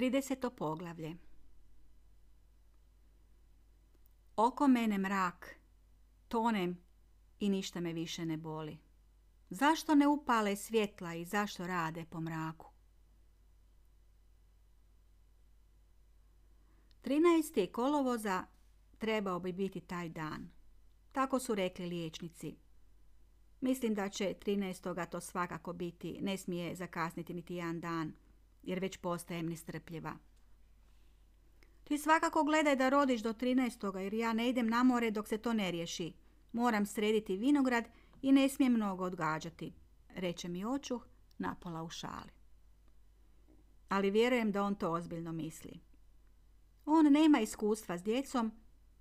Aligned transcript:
30. 0.00 0.50
poglavlje 0.50 1.16
Oko 4.36 4.68
mene 4.68 4.98
mrak, 4.98 5.60
tonem 6.28 6.78
i 7.40 7.48
ništa 7.48 7.80
me 7.80 7.92
više 7.92 8.26
ne 8.26 8.36
boli. 8.36 8.78
Zašto 9.50 9.94
ne 9.94 10.06
upale 10.06 10.56
svjetla 10.56 11.14
i 11.14 11.24
zašto 11.24 11.66
rade 11.66 12.04
po 12.10 12.20
mraku? 12.20 12.70
13. 17.04 17.72
kolovoza 17.72 18.44
trebao 18.98 19.40
bi 19.40 19.52
biti 19.52 19.80
taj 19.80 20.08
dan. 20.08 20.50
Tako 21.12 21.38
su 21.38 21.54
rekli 21.54 21.86
liječnici. 21.86 22.56
Mislim 23.60 23.94
da 23.94 24.08
će 24.08 24.34
13. 24.46 25.10
to 25.10 25.20
svakako 25.20 25.72
biti, 25.72 26.18
ne 26.20 26.36
smije 26.36 26.76
zakasniti 26.76 27.34
niti 27.34 27.54
jedan 27.54 27.80
dan 27.80 28.12
jer 28.62 28.78
već 28.78 28.96
postajem 28.96 29.46
nestrpljiva. 29.46 30.16
Ti 31.84 31.98
svakako 31.98 32.44
gledaj 32.44 32.76
da 32.76 32.88
rodiš 32.88 33.20
do 33.20 33.32
13. 33.32 33.98
jer 33.98 34.14
ja 34.14 34.32
ne 34.32 34.48
idem 34.48 34.68
na 34.68 34.82
more 34.82 35.10
dok 35.10 35.28
se 35.28 35.38
to 35.38 35.52
ne 35.52 35.70
riješi. 35.70 36.12
Moram 36.52 36.86
srediti 36.86 37.36
vinograd 37.36 37.84
i 38.22 38.32
ne 38.32 38.48
smijem 38.48 38.72
mnogo 38.72 39.04
odgađati, 39.04 39.72
reče 40.08 40.48
mi 40.48 40.64
očuh 40.64 41.06
napola 41.38 41.82
u 41.82 41.88
šali. 41.88 42.30
Ali 43.88 44.10
vjerujem 44.10 44.52
da 44.52 44.62
on 44.62 44.74
to 44.74 44.92
ozbiljno 44.92 45.32
misli. 45.32 45.80
On 46.86 47.12
nema 47.12 47.40
iskustva 47.40 47.98
s 47.98 48.02
djecom, 48.02 48.52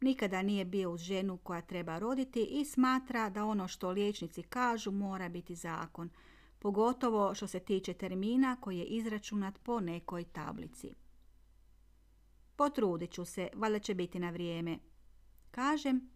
nikada 0.01 0.41
nije 0.41 0.65
bio 0.65 0.91
uz 0.91 1.01
ženu 1.01 1.37
koja 1.37 1.61
treba 1.61 1.99
roditi 1.99 2.43
i 2.43 2.65
smatra 2.65 3.29
da 3.29 3.45
ono 3.45 3.67
što 3.67 3.89
liječnici 3.89 4.43
kažu 4.43 4.91
mora 4.91 5.29
biti 5.29 5.55
zakon, 5.55 6.09
pogotovo 6.59 7.35
što 7.35 7.47
se 7.47 7.59
tiče 7.59 7.93
termina 7.93 8.57
koji 8.61 8.77
je 8.77 8.85
izračunat 8.85 9.59
po 9.63 9.79
nekoj 9.79 10.23
tablici. 10.23 10.93
Potrudit 12.55 13.11
ću 13.11 13.25
se, 13.25 13.49
valjda 13.55 13.79
će 13.79 13.93
biti 13.93 14.19
na 14.19 14.29
vrijeme. 14.29 14.77
Kažem, 15.51 16.09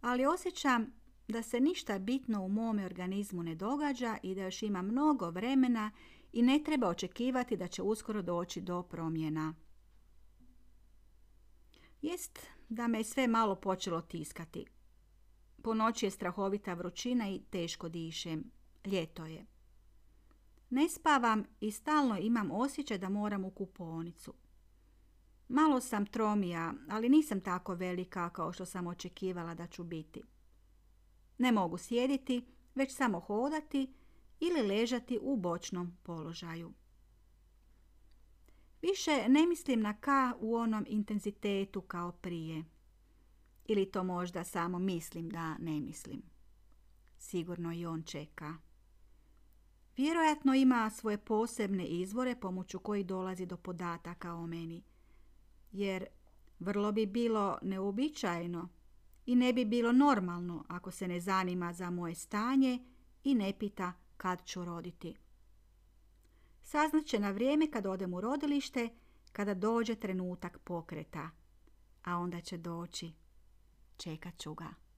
ali 0.00 0.26
osjećam 0.26 0.92
da 1.28 1.42
se 1.42 1.60
ništa 1.60 1.98
bitno 1.98 2.44
u 2.44 2.48
mome 2.48 2.84
organizmu 2.84 3.42
ne 3.42 3.54
događa 3.54 4.16
i 4.22 4.34
da 4.34 4.42
još 4.42 4.62
ima 4.62 4.82
mnogo 4.82 5.30
vremena 5.30 5.90
i 6.32 6.42
ne 6.42 6.62
treba 6.64 6.88
očekivati 6.88 7.56
da 7.56 7.68
će 7.68 7.82
uskoro 7.82 8.22
doći 8.22 8.60
do 8.60 8.82
promjena. 8.82 9.54
Jest 12.02 12.38
da 12.68 12.86
me 12.86 13.04
sve 13.04 13.26
malo 13.26 13.54
počelo 13.54 14.00
tiskati. 14.00 14.66
Po 15.62 15.74
noći 15.74 16.06
je 16.06 16.10
strahovita 16.10 16.74
vrućina 16.74 17.28
i 17.28 17.42
teško 17.50 17.88
dišem. 17.88 18.50
Ljeto 18.86 19.26
je. 19.26 19.46
Ne 20.70 20.88
spavam 20.88 21.44
i 21.60 21.70
stalno 21.70 22.18
imam 22.18 22.50
osjećaj 22.50 22.98
da 22.98 23.08
moram 23.08 23.44
u 23.44 23.50
kuponicu. 23.50 24.34
Malo 25.48 25.80
sam 25.80 26.06
tromija, 26.06 26.74
ali 26.88 27.08
nisam 27.08 27.40
tako 27.40 27.74
velika 27.74 28.30
kao 28.30 28.52
što 28.52 28.66
sam 28.66 28.86
očekivala 28.86 29.54
da 29.54 29.66
ću 29.66 29.84
biti. 29.84 30.22
Ne 31.38 31.52
mogu 31.52 31.78
sjediti, 31.78 32.46
već 32.74 32.96
samo 32.96 33.20
hodati 33.20 33.94
ili 34.40 34.62
ležati 34.62 35.18
u 35.22 35.36
bočnom 35.36 35.96
položaju. 36.02 36.72
Više 38.82 39.28
ne 39.28 39.46
mislim 39.46 39.80
na 39.80 40.00
ka 40.00 40.34
u 40.40 40.56
onom 40.56 40.86
intenzitetu 40.88 41.80
kao 41.80 42.12
prije. 42.12 42.64
Ili 43.66 43.90
to 43.90 44.04
možda 44.04 44.44
samo 44.44 44.78
mislim 44.78 45.28
da 45.28 45.58
ne 45.58 45.80
mislim. 45.80 46.22
Sigurno 47.18 47.72
i 47.72 47.86
on 47.86 48.02
čeka. 48.02 48.69
Vjerojatno 50.00 50.54
ima 50.54 50.90
svoje 50.90 51.18
posebne 51.18 51.86
izvore 51.86 52.36
pomoću 52.36 52.78
kojih 52.78 53.06
dolazi 53.06 53.46
do 53.46 53.56
podataka 53.56 54.34
o 54.34 54.46
meni. 54.46 54.82
Jer 55.72 56.06
vrlo 56.58 56.92
bi 56.92 57.06
bilo 57.06 57.58
neobičajno 57.62 58.68
i 59.26 59.36
ne 59.36 59.52
bi 59.52 59.64
bilo 59.64 59.92
normalno 59.92 60.64
ako 60.68 60.90
se 60.90 61.08
ne 61.08 61.20
zanima 61.20 61.72
za 61.72 61.90
moje 61.90 62.14
stanje 62.14 62.78
i 63.24 63.34
ne 63.34 63.52
pita 63.58 63.92
kad 64.16 64.44
ću 64.44 64.64
roditi. 64.64 65.16
Saznaće 66.62 67.18
na 67.18 67.30
vrijeme 67.30 67.70
kad 67.70 67.86
odem 67.86 68.14
u 68.14 68.20
rodilište, 68.20 68.88
kada 69.32 69.54
dođe 69.54 69.94
trenutak 69.94 70.58
pokreta. 70.58 71.30
A 72.04 72.16
onda 72.16 72.40
će 72.40 72.56
doći. 72.56 73.12
Čekat 73.96 74.38
ću 74.38 74.54
ga. 74.54 74.89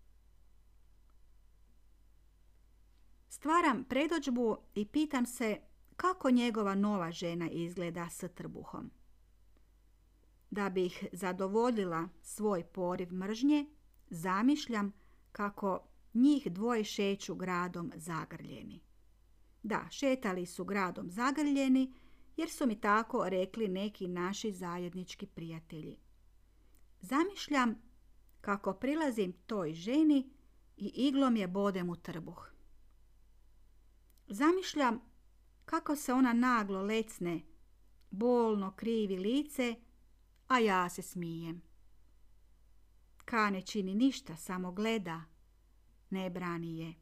Stvaram 3.32 3.84
predođbu 3.84 4.56
i 4.74 4.86
pitam 4.86 5.26
se 5.26 5.60
kako 5.96 6.30
njegova 6.30 6.74
nova 6.74 7.12
žena 7.12 7.50
izgleda 7.50 8.08
s 8.08 8.24
trbuhom. 8.34 8.90
Da 10.50 10.70
bih 10.70 11.06
zadovoljila 11.12 12.08
svoj 12.22 12.64
poriv 12.64 13.12
mržnje, 13.12 13.66
zamišljam 14.10 14.92
kako 15.32 15.80
njih 16.14 16.52
dvoje 16.52 16.84
šeću 16.84 17.34
gradom 17.34 17.92
zagrljeni. 17.94 18.80
Da, 19.62 19.86
šetali 19.90 20.46
su 20.46 20.64
gradom 20.64 21.10
zagrljeni 21.10 21.92
jer 22.36 22.50
su 22.50 22.66
mi 22.66 22.80
tako 22.80 23.28
rekli 23.28 23.68
neki 23.68 24.08
naši 24.08 24.52
zajednički 24.52 25.26
prijatelji. 25.26 25.98
Zamišljam 27.00 27.82
kako 28.40 28.72
prilazim 28.72 29.32
toj 29.46 29.74
ženi 29.74 30.30
i 30.76 30.92
iglom 30.94 31.36
je 31.36 31.48
bodem 31.48 31.90
u 31.90 31.96
trbuh. 31.96 32.51
Zamišljam 34.32 35.00
kako 35.64 35.96
se 35.96 36.12
ona 36.12 36.32
naglo 36.32 36.82
lecne, 36.82 37.40
bolno 38.10 38.72
krivi 38.76 39.16
lice, 39.16 39.74
a 40.48 40.58
ja 40.58 40.88
se 40.88 41.02
smijem. 41.02 41.62
Ka 43.24 43.50
ne 43.50 43.62
čini 43.62 43.94
ništa, 43.94 44.36
samo 44.36 44.72
gleda, 44.72 45.22
ne 46.10 46.30
brani 46.30 46.78
je. 46.78 46.94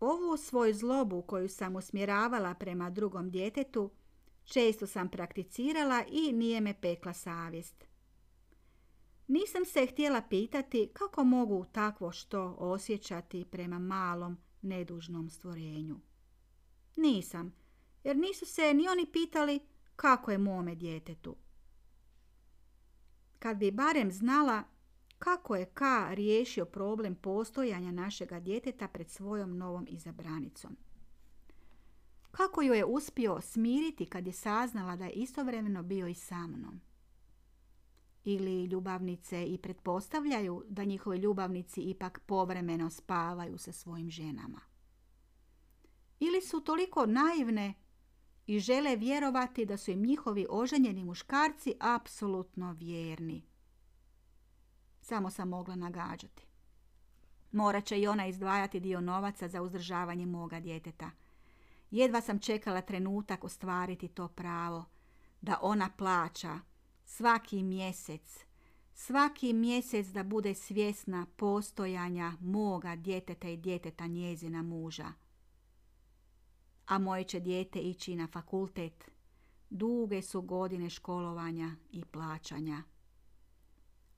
Ovu 0.00 0.36
svoju 0.36 0.74
zlobu 0.74 1.22
koju 1.22 1.48
sam 1.48 1.76
usmjeravala 1.76 2.54
prema 2.54 2.90
drugom 2.90 3.30
djetetu, 3.30 3.90
često 4.44 4.86
sam 4.86 5.08
prakticirala 5.08 6.04
i 6.10 6.32
nije 6.32 6.60
me 6.60 6.80
pekla 6.80 7.12
savjest. 7.12 7.84
Nisam 9.28 9.64
se 9.64 9.86
htjela 9.86 10.22
pitati 10.22 10.90
kako 10.92 11.24
mogu 11.24 11.64
takvo 11.72 12.12
što 12.12 12.56
osjećati 12.58 13.44
prema 13.50 13.78
malom, 13.78 14.38
nedužnom 14.64 15.30
stvorenju. 15.30 16.00
Nisam, 16.96 17.54
jer 18.04 18.16
nisu 18.16 18.46
se 18.46 18.74
ni 18.74 18.88
oni 18.88 19.06
pitali 19.12 19.60
kako 19.96 20.30
je 20.30 20.38
mome 20.38 20.74
djetetu. 20.74 21.36
Kad 23.38 23.56
bi 23.56 23.70
barem 23.70 24.12
znala 24.12 24.62
kako 25.18 25.56
je 25.56 25.66
K 25.66 25.84
riješio 26.10 26.64
problem 26.64 27.14
postojanja 27.14 27.92
našega 27.92 28.40
djeteta 28.40 28.88
pred 28.88 29.10
svojom 29.10 29.58
novom 29.58 29.86
izabranicom. 29.88 30.76
Kako 32.30 32.62
ju 32.62 32.74
je 32.74 32.84
uspio 32.84 33.40
smiriti 33.40 34.06
kad 34.06 34.26
je 34.26 34.32
saznala 34.32 34.96
da 34.96 35.04
je 35.04 35.12
istovremeno 35.12 35.82
bio 35.82 36.06
i 36.06 36.14
sa 36.14 36.46
mnom. 36.46 36.80
Ili 38.24 38.64
ljubavnice 38.64 39.46
i 39.46 39.58
pretpostavljaju 39.58 40.64
da 40.68 40.84
njihovi 40.84 41.18
ljubavnici 41.18 41.80
ipak 41.80 42.20
povremeno 42.26 42.90
spavaju 42.90 43.58
sa 43.58 43.72
svojim 43.72 44.10
ženama. 44.10 44.60
Ili 46.20 46.40
su 46.40 46.60
toliko 46.60 47.06
naivne 47.06 47.74
i 48.46 48.58
žele 48.58 48.96
vjerovati 48.96 49.66
da 49.66 49.76
su 49.76 49.90
im 49.90 50.02
njihovi 50.02 50.46
oženjeni 50.50 51.04
muškarci 51.04 51.74
apsolutno 51.80 52.72
vjerni. 52.72 53.46
Samo 55.00 55.30
sam 55.30 55.48
mogla 55.48 55.74
nagađati. 55.76 56.46
Morat 57.52 57.84
će 57.84 58.00
i 58.00 58.06
ona 58.06 58.26
izdvajati 58.26 58.80
dio 58.80 59.00
novaca 59.00 59.48
za 59.48 59.62
uzdržavanje 59.62 60.26
moga 60.26 60.60
djeteta. 60.60 61.10
Jedva 61.90 62.20
sam 62.20 62.38
čekala 62.38 62.80
trenutak 62.80 63.44
ostvariti 63.44 64.08
to 64.08 64.28
pravo, 64.28 64.84
da 65.40 65.58
ona 65.62 65.90
plaća 65.98 66.60
svaki 67.04 67.62
mjesec, 67.62 68.44
svaki 68.94 69.52
mjesec 69.52 70.06
da 70.06 70.22
bude 70.22 70.54
svjesna 70.54 71.26
postojanja 71.36 72.32
moga 72.40 72.96
djeteta 72.96 73.48
i 73.48 73.56
djeteta 73.56 74.06
njezina 74.06 74.62
muža. 74.62 75.12
A 76.86 76.98
moje 76.98 77.24
će 77.24 77.40
dijete 77.40 77.78
ići 77.78 78.16
na 78.16 78.26
fakultet. 78.26 79.10
Duge 79.70 80.22
su 80.22 80.42
godine 80.42 80.90
školovanja 80.90 81.76
i 81.90 82.04
plaćanja. 82.04 82.82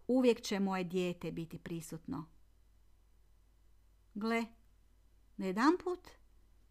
Uvijek 0.09 0.41
će 0.41 0.61
moje 0.61 0.85
dijete 0.85 1.33
biti 1.33 1.59
prisutno. 1.59 2.27
Gle, 4.15 4.45
na 5.37 5.47
jedan 5.47 5.79
put 5.85 6.09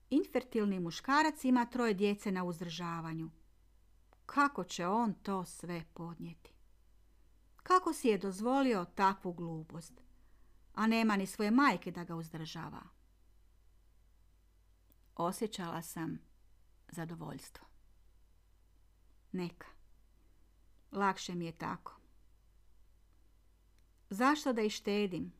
infertilni 0.09 0.79
muškarac 0.79 1.43
ima 1.43 1.65
troje 1.65 1.93
djece 1.93 2.31
na 2.31 2.43
uzdržavanju. 2.43 3.29
Kako 4.25 4.63
će 4.63 4.87
on 4.87 5.13
to 5.13 5.45
sve 5.45 5.83
podnijeti? 5.93 6.53
Kako 7.63 7.93
si 7.93 8.07
je 8.07 8.17
dozvolio 8.17 8.85
takvu 8.95 9.33
glupost, 9.33 10.01
a 10.73 10.87
nema 10.87 11.15
ni 11.15 11.27
svoje 11.27 11.51
majke 11.51 11.91
da 11.91 12.03
ga 12.03 12.15
uzdržava? 12.15 12.81
Osjećala 15.15 15.81
sam 15.81 16.19
zadovoljstvo. 16.91 17.65
Neka. 19.31 19.67
Lakše 20.91 21.35
mi 21.35 21.45
je 21.45 21.51
tako. 21.51 21.99
Zašto 24.09 24.53
da 24.53 24.61
ih 24.61 24.71
štedim? 24.71 25.33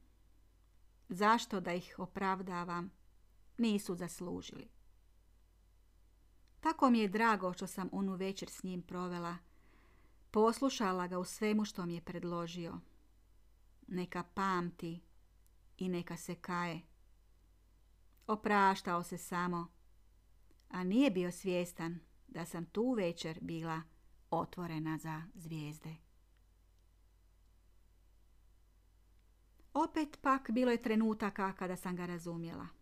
Zašto 1.10 1.60
da 1.60 1.74
ih 1.74 1.96
opravdavam? 1.98 2.92
Nisu 3.58 3.96
zaslužili. 3.96 4.75
Tako 6.66 6.90
mi 6.90 7.00
je 7.00 7.08
drago 7.08 7.54
što 7.54 7.68
sam 7.68 7.90
onu 7.92 8.16
večer 8.16 8.50
s 8.50 8.64
njim 8.64 8.82
provela. 8.82 9.38
Poslušala 10.32 11.08
ga 11.08 11.20
u 11.20 11.26
svemu 11.26 11.66
što 11.66 11.86
mi 11.86 11.96
je 11.96 12.02
predložio. 12.02 12.80
Neka 13.88 14.24
pamti 14.24 15.02
i 15.78 15.90
neka 15.90 16.18
se 16.18 16.36
kaje. 16.36 16.82
Opraštao 18.28 19.04
se 19.04 19.18
samo, 19.18 19.68
a 20.70 20.84
nije 20.84 21.12
bio 21.12 21.32
svjestan 21.32 22.00
da 22.28 22.46
sam 22.46 22.66
tu 22.66 22.94
večer 22.94 23.40
bila 23.42 23.82
otvorena 24.30 24.98
za 24.98 25.22
zvijezde. 25.36 25.96
Opet 29.74 30.20
pak 30.22 30.52
bilo 30.52 30.72
je 30.72 30.82
trenutaka 30.82 31.54
kada 31.54 31.76
sam 31.76 31.96
ga 31.96 32.06
razumjela. 32.06 32.75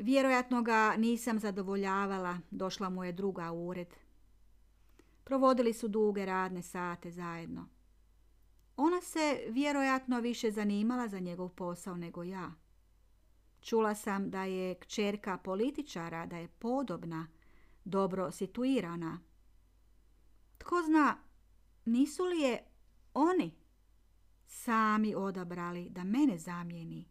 Vjerojatno 0.00 0.62
ga 0.62 0.96
nisam 0.96 1.38
zadovoljavala, 1.38 2.38
došla 2.50 2.90
mu 2.90 3.04
je 3.04 3.12
druga 3.12 3.52
u 3.52 3.66
ured. 3.68 3.94
Provodili 5.24 5.72
su 5.72 5.88
duge 5.88 6.26
radne 6.26 6.62
sate 6.62 7.10
zajedno. 7.10 7.68
Ona 8.76 9.00
se 9.00 9.46
vjerojatno 9.50 10.20
više 10.20 10.50
zanimala 10.50 11.08
za 11.08 11.18
njegov 11.18 11.48
posao 11.48 11.96
nego 11.96 12.22
ja. 12.22 12.52
Čula 13.60 13.94
sam 13.94 14.30
da 14.30 14.44
je 14.44 14.74
kćerka 14.74 15.38
političara, 15.38 16.26
da 16.26 16.36
je 16.36 16.48
podobna, 16.48 17.26
dobro 17.84 18.30
situirana. 18.30 19.20
Tko 20.58 20.82
zna, 20.82 21.16
nisu 21.84 22.24
li 22.24 22.40
je 22.40 22.64
oni 23.14 23.54
sami 24.46 25.14
odabrali 25.14 25.88
da 25.90 26.04
mene 26.04 26.38
zamijeni? 26.38 27.08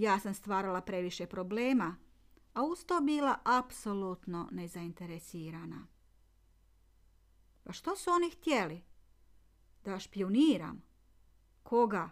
Ja 0.00 0.18
sam 0.18 0.34
stvarala 0.34 0.80
previše 0.80 1.26
problema, 1.26 1.96
a 2.54 2.62
uz 2.62 2.84
to 2.84 3.00
bila 3.00 3.38
apsolutno 3.44 4.48
nezainteresirana. 4.52 5.86
Pa 7.64 7.72
što 7.72 7.96
su 7.96 8.10
oni 8.10 8.30
htjeli? 8.30 8.82
Da 9.84 9.98
špioniram? 9.98 10.82
Koga? 11.62 12.10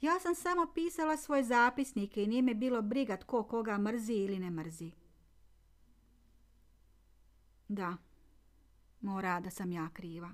Ja 0.00 0.20
sam 0.20 0.34
samo 0.34 0.72
pisala 0.74 1.16
svoje 1.16 1.44
zapisnike 1.44 2.22
i 2.22 2.26
nije 2.26 2.42
me 2.42 2.54
bilo 2.54 2.82
briga 2.82 3.16
tko 3.16 3.42
koga 3.42 3.78
mrzi 3.78 4.14
ili 4.14 4.38
ne 4.38 4.50
mrzi. 4.50 4.92
Da, 7.68 7.96
mora 9.00 9.40
da 9.40 9.50
sam 9.50 9.72
ja 9.72 9.88
kriva. 9.92 10.30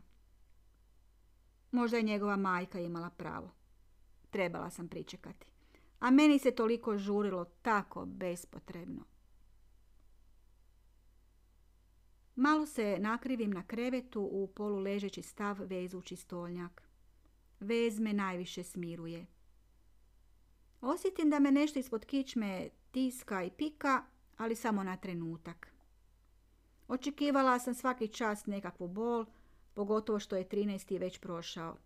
Možda 1.71 1.97
je 1.97 2.03
njegova 2.03 2.37
majka 2.37 2.81
imala 2.81 3.11
pravo. 3.11 3.51
Trebala 4.31 4.71
sam 4.71 4.89
pričekati. 4.89 5.56
A 6.01 6.11
meni 6.11 6.39
se 6.39 6.51
toliko 6.51 6.99
žurilo 6.99 7.45
tako 7.45 8.07
bespotrebno. 8.07 9.05
Malo 12.35 12.67
se 12.67 12.97
nakrivim 13.01 13.51
na 13.51 13.67
krevetu 13.67 14.29
u 14.33 14.47
poluležeći 14.47 15.23
stav 15.23 15.57
vezući 15.61 16.17
stolnjak. 16.17 16.83
Vez 17.61 18.01
me 18.01 18.13
najviše 18.13 18.63
smiruje. 18.63 19.27
Osjetim 20.81 21.31
da 21.31 21.39
me 21.39 21.51
nešto 21.51 21.79
ispod 21.79 22.05
kičme 22.05 22.69
tiska 22.91 23.43
i 23.43 23.51
pika, 23.51 24.05
ali 24.37 24.55
samo 24.55 24.83
na 24.83 24.97
trenutak. 24.97 25.73
Očekivala 26.89 27.59
sam 27.59 27.75
svaki 27.75 28.09
čas 28.09 28.47
nekakvu 28.47 28.89
bol, 28.89 29.27
pogotovo 29.75 30.19
što 30.21 30.37
je 30.37 30.49
13. 30.49 31.01
već 31.01 31.19
prošao. 31.19 31.77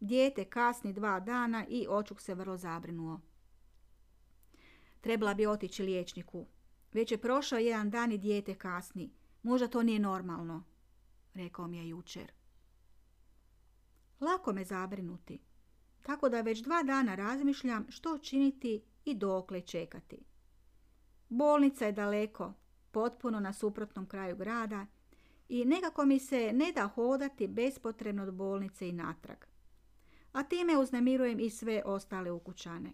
Dijete 0.00 0.44
kasni 0.44 0.92
dva 0.92 1.20
dana 1.20 1.66
i 1.68 1.86
očuk 1.88 2.20
se 2.20 2.34
vrlo 2.34 2.56
zabrinuo. 2.56 3.20
Trebala 5.00 5.34
bi 5.34 5.46
otići 5.46 5.82
liječniku. 5.82 6.46
Već 6.92 7.12
je 7.12 7.18
prošao 7.18 7.58
jedan 7.58 7.90
dan 7.90 8.12
i 8.12 8.18
dijete 8.18 8.54
kasni. 8.54 9.10
Možda 9.42 9.68
to 9.68 9.82
nije 9.82 9.98
normalno, 9.98 10.64
rekao 11.34 11.66
mi 11.66 11.78
je 11.78 11.88
jučer. 11.88 12.32
Lako 14.20 14.52
me 14.52 14.64
zabrinuti, 14.64 15.40
tako 16.02 16.28
da 16.28 16.40
već 16.40 16.62
dva 16.62 16.82
dana 16.82 17.14
razmišljam 17.14 17.86
što 17.88 18.18
činiti 18.18 18.82
i 19.04 19.14
dokle 19.14 19.60
čekati. 19.60 20.24
Bolnica 21.28 21.86
je 21.86 21.92
daleko, 21.92 22.52
potpuno 22.90 23.40
na 23.40 23.52
suprotnom 23.52 24.06
kraju 24.06 24.36
grada 24.36 24.86
i 25.48 25.64
nekako 25.64 26.04
mi 26.04 26.18
se 26.18 26.52
ne 26.52 26.72
da 26.72 26.88
hodati 26.88 27.46
bespotrebno 27.46 28.22
od 28.22 28.34
bolnice 28.34 28.88
i 28.88 28.92
natrag. 28.92 29.38
A 30.32 30.42
time 30.42 30.76
uznemirujem 30.78 31.40
i 31.40 31.50
sve 31.50 31.82
ostale 31.84 32.30
ukućane. 32.30 32.92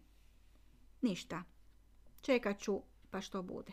Ništa, 1.02 1.43
Čekat 2.22 2.58
ću 2.58 2.82
pa 3.10 3.20
što 3.20 3.42
bude. 3.42 3.72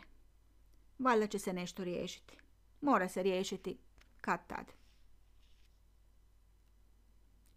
Valjda 1.00 1.28
će 1.28 1.40
se 1.40 1.54
nešto 1.54 1.84
riješiti. 1.84 2.38
Mora 2.82 3.10
se 3.10 3.24
riješiti 3.24 3.78
kad 4.22 4.48
tad. 4.48 4.72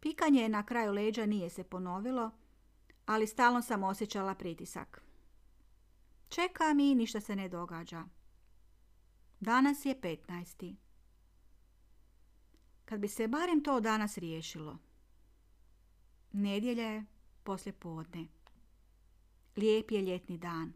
Pikanje 0.01 0.49
na 0.49 0.67
kraju 0.67 0.93
leđa 0.93 1.27
nije 1.27 1.51
se 1.51 1.65
ponovilo, 1.65 2.31
ali 3.07 3.27
stalno 3.27 3.63
sam 3.63 3.85
osjećala 3.85 4.35
pritisak. 4.35 5.03
Čekam 6.29 6.81
i 6.81 6.95
ništa 6.95 7.21
se 7.21 7.37
ne 7.37 7.49
događa. 7.49 8.05
Danas 9.41 9.85
je 9.85 10.01
15. 10.01 10.75
Kad 12.85 13.01
bi 13.01 13.09
se 13.09 13.29
barem 13.29 13.65
to 13.65 13.81
danas 13.81 14.19
riješilo. 14.19 14.79
Nedjelja 16.33 16.85
je 16.85 17.05
poslje 17.43 17.73
podne. 17.73 18.27
Lijep 19.57 19.91
je 19.91 20.03
ljetni 20.03 20.39
dan. 20.39 20.73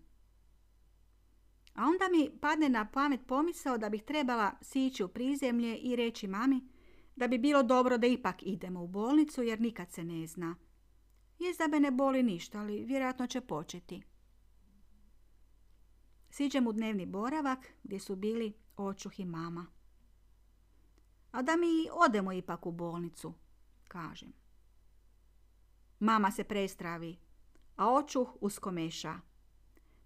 A 1.76 1.84
onda 1.84 2.08
mi 2.12 2.30
padne 2.40 2.68
na 2.68 2.90
pamet 2.90 3.20
pomisao 3.26 3.78
da 3.78 3.88
bih 3.88 4.02
trebala 4.02 4.52
sići 4.60 5.04
u 5.04 5.08
prizemlje 5.08 5.76
i 5.76 5.96
reći 5.96 6.26
mami 6.26 6.68
da 7.16 7.28
bi 7.28 7.38
bilo 7.38 7.62
dobro 7.62 7.98
da 7.98 8.06
ipak 8.06 8.42
idemo 8.42 8.82
u 8.82 8.88
bolnicu 8.88 9.42
jer 9.42 9.60
nikad 9.60 9.92
se 9.92 10.04
ne 10.04 10.26
zna. 10.26 10.56
Jest 11.38 11.58
da 11.58 11.66
me 11.66 11.80
ne 11.80 11.90
boli 11.90 12.22
ništa, 12.22 12.60
ali 12.60 12.84
vjerojatno 12.84 13.26
će 13.26 13.40
početi. 13.40 14.02
Siđem 16.30 16.66
u 16.66 16.72
dnevni 16.72 17.06
boravak 17.06 17.66
gdje 17.82 18.00
su 18.00 18.16
bili 18.16 18.52
očuh 18.76 19.20
i 19.20 19.24
mama. 19.24 19.66
A 21.30 21.42
da 21.42 21.56
mi 21.56 21.88
odemo 21.92 22.32
ipak 22.32 22.66
u 22.66 22.72
bolnicu, 22.72 23.34
kažem. 23.88 24.32
Mama 25.98 26.30
se 26.30 26.44
prestravi, 26.44 27.18
a 27.76 27.92
očuh 27.92 28.28
uskomeša. 28.40 29.20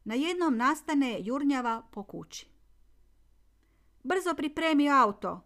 Na 0.04 0.14
jednom 0.14 0.56
nastane 0.56 1.16
jurnjava 1.20 1.82
po 1.90 2.02
kući. 2.02 2.48
Brzo 4.02 4.34
pripremi 4.34 4.90
auto, 4.90 5.40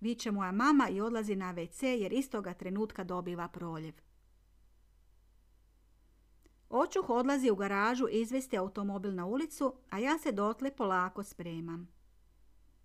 viče 0.00 0.30
moja 0.30 0.52
mama 0.52 0.88
i 0.88 1.00
odlazi 1.00 1.36
na 1.36 1.54
WC 1.54 1.86
jer 1.86 2.12
istoga 2.12 2.54
trenutka 2.54 3.04
dobiva 3.04 3.48
proljev. 3.48 3.94
Očuh 6.70 7.10
odlazi 7.10 7.50
u 7.50 7.56
garažu 7.56 8.08
izvesti 8.10 8.58
automobil 8.58 9.14
na 9.14 9.26
ulicu, 9.26 9.74
a 9.90 9.98
ja 9.98 10.18
se 10.18 10.32
dotle 10.32 10.70
polako 10.76 11.22
spremam. 11.22 11.88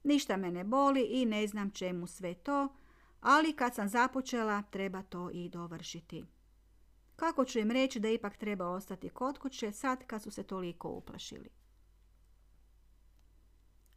Ništa 0.04 0.38
me 0.38 0.52
ne 0.52 0.64
boli 0.64 1.02
i 1.02 1.26
ne 1.26 1.48
znam 1.48 1.72
čemu 1.72 2.08
sve 2.08 2.34
to, 2.34 2.68
ali 3.22 3.54
kad 3.54 3.76
sam 3.76 3.90
započela 3.90 4.62
treba 4.62 5.02
to 5.02 5.30
i 5.34 5.50
dovršiti. 5.50 6.26
Kako 7.16 7.46
ću 7.46 7.60
im 7.60 7.72
reći 7.72 8.00
da 8.00 8.10
ipak 8.10 8.38
treba 8.38 8.68
ostati 8.68 9.10
kod 9.10 9.38
kuće 9.38 9.72
sad 9.72 10.06
kad 10.08 10.24
su 10.24 10.32
se 10.32 10.44
toliko 10.44 10.90
uplašili? 10.90 11.50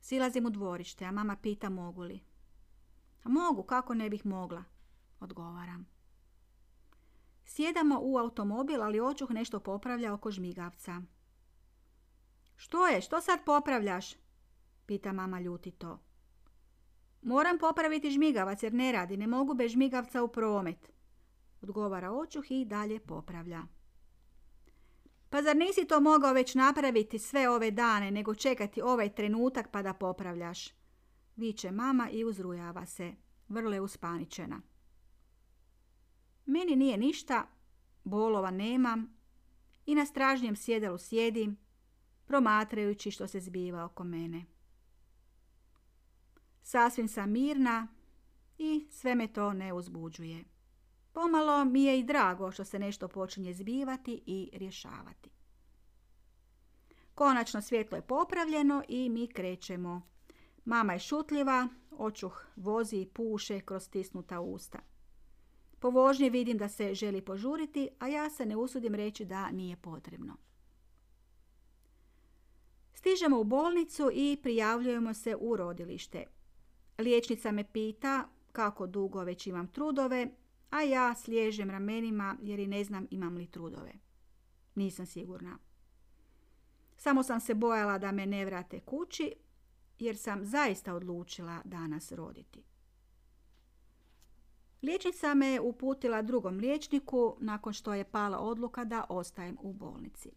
Silazim 0.00 0.46
u 0.46 0.50
dvorište, 0.50 1.04
a 1.04 1.12
mama 1.12 1.36
pita 1.36 1.68
mogu 1.68 2.02
li. 2.02 2.20
A 3.24 3.28
mogu, 3.28 3.62
kako 3.62 3.94
ne 3.94 4.10
bih 4.10 4.26
mogla, 4.26 4.64
odgovaram. 5.20 5.86
Sjedamo 7.44 7.98
u 8.02 8.18
automobil, 8.18 8.82
ali 8.82 9.00
očuh 9.00 9.30
nešto 9.30 9.60
popravlja 9.60 10.14
oko 10.14 10.30
žmigavca. 10.30 11.02
Što 12.56 12.86
je, 12.86 13.00
što 13.00 13.20
sad 13.20 13.44
popravljaš? 13.44 14.14
Pita 14.86 15.12
mama 15.12 15.40
ljutito. 15.40 15.98
Moram 17.22 17.58
popraviti 17.58 18.10
žmigavac 18.10 18.62
jer 18.62 18.74
ne 18.74 18.92
radi, 18.92 19.16
ne 19.16 19.26
mogu 19.26 19.54
bez 19.54 19.72
žmigavca 19.72 20.22
u 20.22 20.28
promet 20.28 20.97
odgovara 21.62 22.12
očuh 22.12 22.50
i 22.50 22.64
dalje 22.64 23.00
popravlja. 23.00 23.62
Pa 25.30 25.42
zar 25.42 25.56
nisi 25.56 25.84
to 25.84 26.00
mogao 26.00 26.32
već 26.32 26.54
napraviti 26.54 27.18
sve 27.18 27.48
ove 27.48 27.70
dane, 27.70 28.10
nego 28.10 28.34
čekati 28.34 28.82
ovaj 28.82 29.14
trenutak 29.14 29.70
pa 29.70 29.82
da 29.82 29.94
popravljaš? 29.94 30.74
Viče 31.36 31.70
mama 31.70 32.10
i 32.10 32.24
uzrujava 32.24 32.86
se, 32.86 33.14
vrlo 33.48 33.72
je 33.72 33.80
uspaničena. 33.80 34.60
Meni 36.46 36.76
nije 36.76 36.96
ništa, 36.96 37.46
bolova 38.04 38.50
nemam 38.50 39.16
i 39.86 39.94
na 39.94 40.06
stražnjem 40.06 40.56
sjedalu 40.56 40.98
sjedim, 40.98 41.56
promatrajući 42.26 43.10
što 43.10 43.26
se 43.26 43.40
zbiva 43.40 43.84
oko 43.84 44.04
mene. 44.04 44.44
Sasvim 46.62 47.08
sam 47.08 47.30
mirna 47.30 47.88
i 48.58 48.86
sve 48.90 49.14
me 49.14 49.32
to 49.32 49.52
ne 49.52 49.72
uzbuđuje. 49.72 50.44
Pomalo 51.20 51.64
mi 51.64 51.84
je 51.84 51.98
i 51.98 52.02
drago 52.02 52.52
što 52.52 52.64
se 52.64 52.78
nešto 52.78 53.08
počinje 53.08 53.54
zbivati 53.54 54.22
i 54.26 54.50
rješavati. 54.52 55.30
Konačno 57.14 57.62
svjetlo 57.62 57.96
je 57.96 58.02
popravljeno 58.02 58.82
i 58.88 59.08
mi 59.08 59.26
krećemo. 59.26 60.02
Mama 60.64 60.92
je 60.92 60.98
šutljiva, 60.98 61.68
očuh 61.90 62.44
vozi 62.56 62.96
i 62.96 63.06
puše 63.06 63.60
kroz 63.60 63.82
stisnuta 63.82 64.40
usta. 64.40 64.78
Po 65.78 65.90
vožnji 65.90 66.30
vidim 66.30 66.58
da 66.58 66.68
se 66.68 66.94
želi 66.94 67.24
požuriti, 67.24 67.88
a 67.98 68.08
ja 68.08 68.30
se 68.30 68.46
ne 68.46 68.56
usudim 68.56 68.94
reći 68.94 69.24
da 69.24 69.50
nije 69.50 69.76
potrebno. 69.76 70.36
Stižemo 72.94 73.40
u 73.40 73.44
bolnicu 73.44 74.10
i 74.12 74.38
prijavljujemo 74.42 75.14
se 75.14 75.36
u 75.40 75.56
rodilište. 75.56 76.24
Liječnica 76.98 77.52
me 77.52 77.72
pita 77.72 78.28
kako 78.52 78.86
dugo 78.86 79.22
već 79.24 79.46
imam 79.46 79.66
trudove, 79.68 80.28
a 80.70 80.82
ja 80.82 81.14
sliježem 81.14 81.70
ramenima 81.70 82.36
jer 82.42 82.58
i 82.58 82.66
ne 82.66 82.84
znam 82.84 83.06
imam 83.10 83.36
li 83.36 83.46
trudove. 83.46 83.92
Nisam 84.74 85.06
sigurna. 85.06 85.58
Samo 86.96 87.22
sam 87.22 87.40
se 87.40 87.54
bojala 87.54 87.98
da 87.98 88.12
me 88.12 88.26
ne 88.26 88.44
vrate 88.44 88.80
kući, 88.80 89.34
jer 89.98 90.16
sam 90.16 90.44
zaista 90.44 90.94
odlučila 90.94 91.60
danas 91.64 92.12
roditi. 92.12 92.64
Liječnica 94.82 95.34
me 95.34 95.60
uputila 95.60 96.22
drugom 96.22 96.56
liječniku 96.56 97.36
nakon 97.40 97.72
što 97.72 97.94
je 97.94 98.10
pala 98.10 98.38
odluka 98.38 98.84
da 98.84 99.06
ostajem 99.08 99.56
u 99.60 99.72
bolnici. 99.72 100.30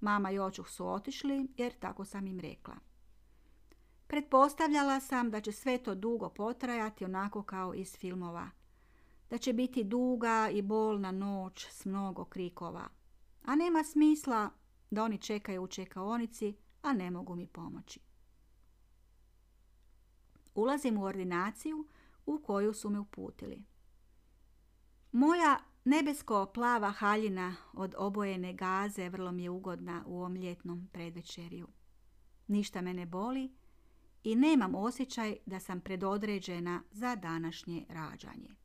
Mama 0.00 0.30
i 0.30 0.38
očuh 0.38 0.68
su 0.68 0.88
otišli 0.88 1.48
jer 1.56 1.72
tako 1.78 2.04
sam 2.04 2.26
im 2.26 2.40
rekla. 2.40 2.74
Pretpostavljala 4.06 5.00
sam 5.00 5.30
da 5.30 5.40
će 5.40 5.52
sve 5.52 5.78
to 5.78 5.94
dugo 5.94 6.28
potrajati 6.28 7.04
onako 7.04 7.42
kao 7.42 7.74
iz 7.74 7.96
filmova. 7.96 8.50
Da 9.32 9.38
će 9.38 9.52
biti 9.52 9.84
duga 9.84 10.50
i 10.52 10.62
bolna 10.62 11.10
noć 11.10 11.66
s 11.70 11.84
mnogo 11.84 12.24
krikova. 12.24 12.88
A 13.44 13.56
nema 13.56 13.84
smisla 13.84 14.50
da 14.90 15.04
oni 15.04 15.18
čekaju 15.18 15.62
u 15.62 15.66
čekaonici, 15.66 16.56
a 16.82 16.92
ne 16.92 17.10
mogu 17.10 17.36
mi 17.36 17.46
pomoći. 17.46 18.00
Ulazim 20.54 20.98
u 20.98 21.04
ordinaciju 21.04 21.86
u 22.26 22.38
koju 22.38 22.74
su 22.74 22.90
me 22.90 23.00
uputili. 23.00 23.62
Moja 25.12 25.58
nebesko-plava 25.84 26.90
haljina 26.90 27.56
od 27.72 27.94
obojene 27.98 28.52
gaze 28.52 29.08
vrlo 29.08 29.32
mi 29.32 29.42
je 29.42 29.50
ugodna 29.50 30.04
u 30.06 30.16
ovom 30.16 30.36
ljetnom 30.36 30.88
predvečerju. 30.92 31.68
Ništa 32.46 32.80
me 32.80 32.94
ne 32.94 33.06
boli 33.06 33.52
i 34.24 34.36
nemam 34.36 34.74
osjećaj 34.74 35.36
da 35.46 35.60
sam 35.60 35.80
predodređena 35.80 36.82
za 36.90 37.16
današnje 37.16 37.86
rađanje. 37.88 38.61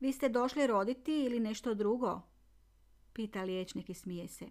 Vi 0.00 0.12
ste 0.12 0.28
došli 0.28 0.66
roditi 0.66 1.24
ili 1.24 1.40
nešto 1.40 1.74
drugo? 1.74 2.20
Pita 3.12 3.42
liječnik 3.42 3.90
i 3.90 3.94
smije 3.94 4.28
se. 4.28 4.46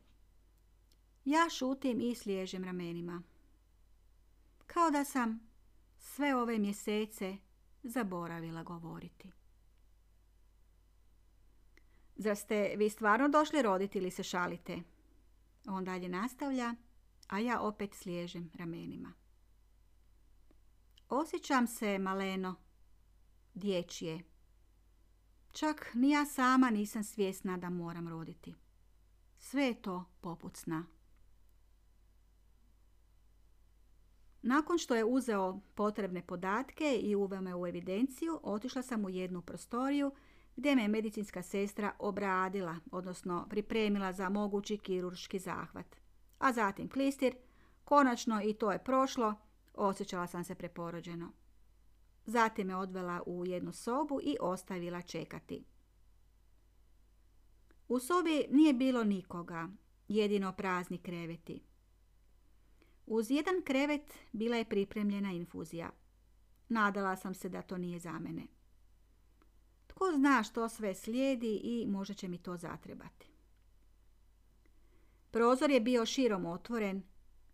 Ja 1.26 1.50
šutim 1.50 2.02
i 2.02 2.16
sliježem 2.16 2.64
ramenima. 2.64 3.22
Kao 4.68 4.92
da 4.92 5.06
sam 5.06 5.50
sve 5.98 6.36
ove 6.36 6.60
mjesece 6.60 7.38
zaboravila 7.84 8.64
govoriti. 8.64 9.32
Zar 12.16 12.36
ste 12.36 12.74
vi 12.78 12.90
stvarno 12.90 13.30
došli 13.30 13.62
roditi 13.62 13.98
ili 13.98 14.12
se 14.12 14.24
šalite? 14.24 14.80
On 15.68 15.86
dalje 15.86 16.10
nastavlja, 16.10 16.76
a 17.28 17.40
ja 17.40 17.62
opet 17.62 17.94
sliježem 17.94 18.52
ramenima. 18.54 19.14
Osjećam 21.10 21.68
se 21.68 22.00
maleno, 22.00 22.56
dječje. 23.54 24.29
Čak 25.60 25.92
ni 25.94 26.10
ja 26.10 26.26
sama 26.26 26.70
nisam 26.70 27.04
svjesna 27.04 27.58
da 27.58 27.70
moram 27.70 28.08
roditi. 28.08 28.56
Sve 29.38 29.64
je 29.64 29.82
to 29.82 30.06
poput 30.22 30.58
sna. 30.58 30.86
Nakon 34.42 34.78
što 34.78 34.96
je 34.96 35.06
uzeo 35.06 35.60
potrebne 35.76 36.22
podatke 36.22 37.00
i 37.02 37.16
uveo 37.16 37.42
me 37.42 37.56
u 37.56 37.68
evidenciju, 37.68 38.40
otišla 38.44 38.82
sam 38.82 39.06
u 39.06 39.10
jednu 39.10 39.42
prostoriju 39.42 40.12
gdje 40.56 40.76
me 40.76 40.88
medicinska 40.88 41.42
sestra 41.44 41.94
obradila, 42.00 42.76
odnosno 42.92 43.48
pripremila 43.50 44.14
za 44.14 44.30
mogući 44.30 44.78
kirurški 44.78 45.40
zahvat. 45.40 45.96
A 46.38 46.54
zatim 46.54 46.90
klistir, 46.90 47.36
konačno 47.84 48.42
i 48.44 48.54
to 48.54 48.72
je 48.72 48.84
prošlo, 48.84 49.36
osjećala 49.74 50.28
sam 50.28 50.44
se 50.44 50.56
preporođeno. 50.56 51.32
Zatim 52.26 52.68
me 52.68 52.76
odvela 52.76 53.22
u 53.26 53.46
jednu 53.46 53.72
sobu 53.72 54.20
i 54.24 54.38
ostavila 54.40 55.02
čekati. 55.02 55.64
U 57.88 58.00
sobi 58.00 58.46
nije 58.52 58.74
bilo 58.74 59.04
nikoga, 59.04 59.70
jedino 60.08 60.54
prazni 60.54 60.98
kreveti. 60.98 61.62
Uz 63.06 63.32
jedan 63.32 63.62
krevet 63.66 64.14
bila 64.32 64.56
je 64.56 64.70
pripremljena 64.70 65.32
infuzija. 65.32 65.92
Nadala 66.70 67.16
sam 67.16 67.34
se 67.34 67.50
da 67.50 67.62
to 67.62 67.78
nije 67.78 68.00
za 68.00 68.20
mene. 68.20 68.48
Tko 69.88 70.12
zna 70.16 70.44
što 70.44 70.70
sve 70.70 70.96
slijedi 70.96 71.56
i 71.64 71.86
možda 71.88 72.14
će 72.14 72.28
mi 72.28 72.38
to 72.38 72.58
zatrebati. 72.58 73.28
Prozor 75.32 75.72
je 75.72 75.80
bio 75.80 76.06
širom 76.06 76.46
otvoren, 76.46 77.04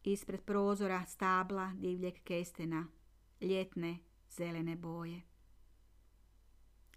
ispred 0.04 0.42
prozora 0.42 1.06
stabla 1.06 1.74
divljeg 1.76 2.14
kestena, 2.24 2.88
ljetne 3.42 3.98
zelene 4.38 4.75
boje. 4.75 5.22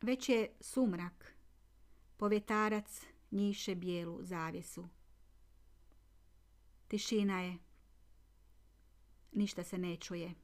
Već 0.03 0.29
je 0.29 0.53
sumrak, 0.61 1.35
povjetarac 2.17 3.07
njiše 3.31 3.75
bijelu 3.75 4.19
zavjesu. 4.23 4.89
Tišina 6.89 7.41
je 7.41 7.59
Ništa 9.33 9.65
se 9.65 9.79
ne 9.79 9.97
čuje. 9.97 10.35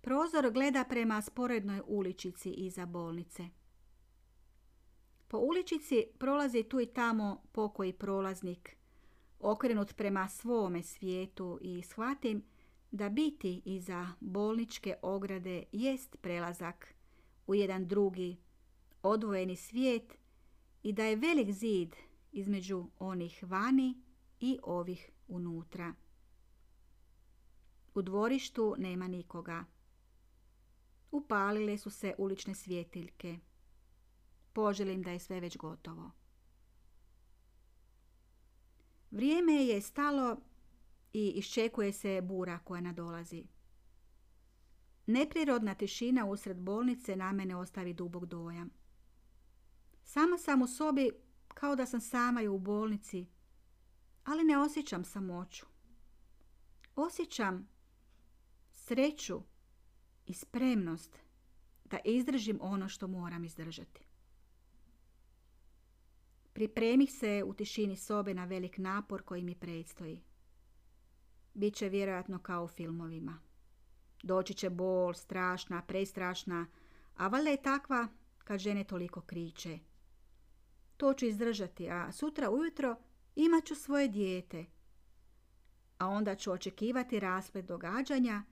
Prozor 0.00 0.50
gleda 0.50 0.84
prema 0.88 1.22
sporednoj 1.22 1.80
uličici 1.86 2.50
iza 2.50 2.86
bolnice. 2.86 3.48
Po 5.28 5.38
uličici 5.38 6.06
prolazi 6.18 6.62
tu 6.62 6.80
i 6.80 6.86
tamo 6.86 7.42
pokoji 7.52 7.92
prolaznik, 7.92 8.76
okrenut 9.38 9.96
prema 9.96 10.28
svome 10.28 10.82
svijetu 10.82 11.58
i 11.62 11.82
shvatim 11.82 12.42
da 12.94 13.08
biti 13.08 13.62
iza 13.64 14.08
bolničke 14.20 14.94
ograde 15.02 15.64
jest 15.72 16.16
prelazak 16.20 16.94
u 17.46 17.54
jedan 17.54 17.88
drugi, 17.88 18.36
odvojeni 19.02 19.56
svijet 19.56 20.18
i 20.82 20.92
da 20.92 21.04
je 21.04 21.16
velik 21.16 21.50
zid 21.50 21.96
između 22.32 22.86
onih 22.98 23.44
vani 23.46 24.02
i 24.40 24.58
ovih 24.62 25.10
unutra. 25.28 25.94
U 27.94 28.02
dvorištu 28.02 28.74
nema 28.78 29.08
nikoga. 29.08 29.64
Upalile 31.10 31.78
su 31.78 31.90
se 31.90 32.14
ulične 32.18 32.54
svjetiljke. 32.54 33.38
Poželim 34.52 35.02
da 35.02 35.10
je 35.10 35.18
sve 35.18 35.40
već 35.40 35.56
gotovo. 35.56 36.10
Vrijeme 39.10 39.52
je 39.52 39.80
stalo 39.80 40.36
i 41.14 41.32
iščekuje 41.36 41.92
se 41.92 42.20
bura 42.22 42.58
koja 42.58 42.80
nadolazi. 42.80 43.44
Neprirodna 45.06 45.74
tišina 45.74 46.26
usred 46.26 46.56
bolnice 46.56 47.16
na 47.16 47.32
mene 47.32 47.56
ostavi 47.56 47.94
dubog 47.94 48.26
dojam. 48.26 48.70
Sama 50.04 50.38
sam 50.38 50.62
u 50.62 50.66
sobi 50.66 51.10
kao 51.48 51.76
da 51.76 51.86
sam 51.86 52.00
sama 52.00 52.42
i 52.42 52.48
u 52.48 52.58
bolnici, 52.58 53.26
ali 54.24 54.44
ne 54.44 54.58
osjećam 54.58 55.04
samoću. 55.04 55.66
Osjećam 56.96 57.68
sreću 58.72 59.42
i 60.26 60.34
spremnost 60.34 61.18
da 61.84 61.98
izdržim 62.04 62.58
ono 62.60 62.88
što 62.88 63.06
moram 63.06 63.44
izdržati. 63.44 64.06
Pripremih 66.52 67.12
se 67.12 67.42
u 67.46 67.54
tišini 67.54 67.96
sobe 67.96 68.34
na 68.34 68.44
velik 68.44 68.78
napor 68.78 69.22
koji 69.22 69.42
mi 69.42 69.54
predstoji. 69.54 70.22
Biće 71.54 71.88
vjerojatno 71.88 72.38
kao 72.38 72.64
u 72.64 72.68
filmovima. 72.68 73.38
Doći 74.22 74.54
će 74.54 74.70
bol, 74.70 75.14
strašna, 75.14 75.82
prestrašna, 75.82 76.66
a 77.16 77.28
valjda 77.28 77.50
je 77.50 77.62
takva 77.62 78.08
kad 78.38 78.60
žene 78.60 78.84
toliko 78.84 79.20
kriče. 79.20 79.78
To 80.96 81.14
ću 81.14 81.26
izdržati, 81.26 81.90
a 81.90 82.12
sutra 82.12 82.50
ujutro 82.50 82.96
imat 83.34 83.64
ću 83.64 83.74
svoje 83.74 84.08
dijete. 84.08 84.64
A 85.98 86.08
onda 86.08 86.34
ću 86.34 86.52
očekivati 86.52 87.20
rasplet 87.20 87.66
događanja 87.66 88.42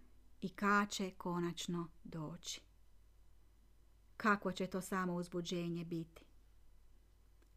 i 0.40 0.48
kad 0.48 0.90
će 0.90 1.10
konačno 1.10 1.88
doći. 2.04 2.60
Kako 4.16 4.52
će 4.52 4.66
to 4.66 4.80
samo 4.80 5.14
uzbuđenje 5.14 5.84
biti? 5.84 6.24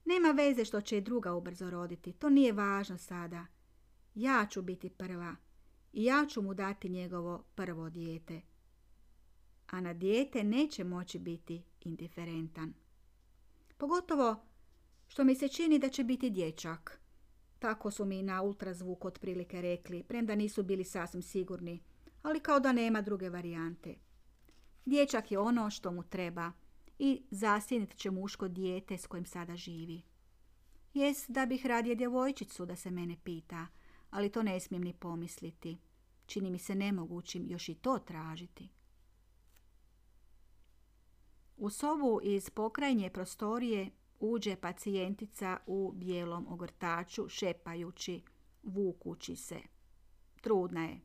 Nema 0.05 0.31
veze 0.31 0.65
što 0.65 0.81
će 0.81 0.97
i 0.97 1.01
druga 1.01 1.33
ubrzo 1.33 1.69
roditi, 1.69 2.13
to 2.13 2.29
nije 2.29 2.51
važno 2.51 2.97
sada. 2.97 3.45
Ja 4.15 4.47
ću 4.49 4.61
biti 4.61 4.89
prva 4.89 5.35
i 5.93 6.03
ja 6.03 6.25
ću 6.29 6.41
mu 6.41 6.53
dati 6.53 6.89
njegovo 6.89 7.43
prvo 7.55 7.89
dijete. 7.89 8.41
A 9.67 9.81
na 9.81 9.93
dijete 9.93 10.43
neće 10.43 10.83
moći 10.83 11.19
biti 11.19 11.63
indiferentan. 11.81 12.73
Pogotovo 13.77 14.45
što 15.07 15.23
mi 15.23 15.35
se 15.35 15.47
čini 15.47 15.79
da 15.79 15.89
će 15.89 16.03
biti 16.03 16.29
dječak. 16.29 17.01
Tako 17.59 17.91
su 17.91 18.05
mi 18.05 18.23
na 18.23 18.41
ultrazvuk 18.41 19.05
otprilike 19.05 19.61
rekli, 19.61 20.03
premda 20.03 20.35
nisu 20.35 20.63
bili 20.63 20.83
sasvim 20.83 21.21
sigurni, 21.21 21.83
ali 22.21 22.39
kao 22.39 22.59
da 22.59 22.71
nema 22.71 23.01
druge 23.01 23.29
varijante. 23.29 23.95
Dječak 24.85 25.31
je 25.31 25.39
ono 25.39 25.69
što 25.69 25.91
mu 25.91 26.03
treba 26.03 26.51
i 26.99 27.21
zasjenit 27.31 27.95
će 27.95 28.11
muško 28.11 28.47
dijete 28.47 28.97
s 28.97 29.07
kojim 29.07 29.25
sada 29.25 29.55
živi. 29.55 30.01
Jes 30.93 31.25
da 31.27 31.45
bih 31.45 31.65
radije 31.65 31.95
djevojčicu 31.95 32.65
da 32.65 32.75
se 32.75 32.91
mene 32.91 33.17
pita, 33.23 33.67
ali 34.09 34.31
to 34.31 34.43
ne 34.43 34.59
smijem 34.59 34.83
ni 34.83 34.93
pomisliti. 34.93 35.77
Čini 36.25 36.49
mi 36.49 36.59
se 36.59 36.75
nemogućim 36.75 37.45
još 37.47 37.69
i 37.69 37.75
to 37.75 37.99
tražiti. 37.99 38.69
U 41.57 41.69
sobu 41.69 42.19
iz 42.23 42.49
pokrajnje 42.49 43.09
prostorije 43.09 43.91
uđe 44.19 44.55
pacijentica 44.55 45.57
u 45.67 45.91
bijelom 45.95 46.47
ogrtaču, 46.49 47.29
šepajući, 47.29 48.21
vukući 48.63 49.35
se. 49.35 49.59
Trudna 50.41 50.83
je. 50.83 50.99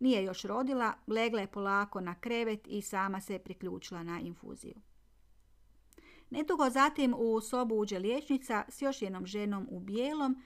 Nije 0.00 0.24
još 0.24 0.42
rodila, 0.42 0.92
legla 1.06 1.40
je 1.40 1.46
polako 1.46 2.00
na 2.00 2.14
krevet 2.14 2.60
i 2.66 2.82
sama 2.82 3.20
se 3.20 3.38
priključila 3.38 4.02
na 4.02 4.20
infuziju. 4.20 4.80
Nedugo 6.30 6.70
zatim 6.70 7.14
u 7.18 7.40
sobu 7.40 7.74
uđe 7.74 7.98
liječnica 7.98 8.64
s 8.68 8.82
još 8.82 9.02
jednom 9.02 9.26
ženom 9.26 9.66
u 9.70 9.80
bijelom, 9.80 10.42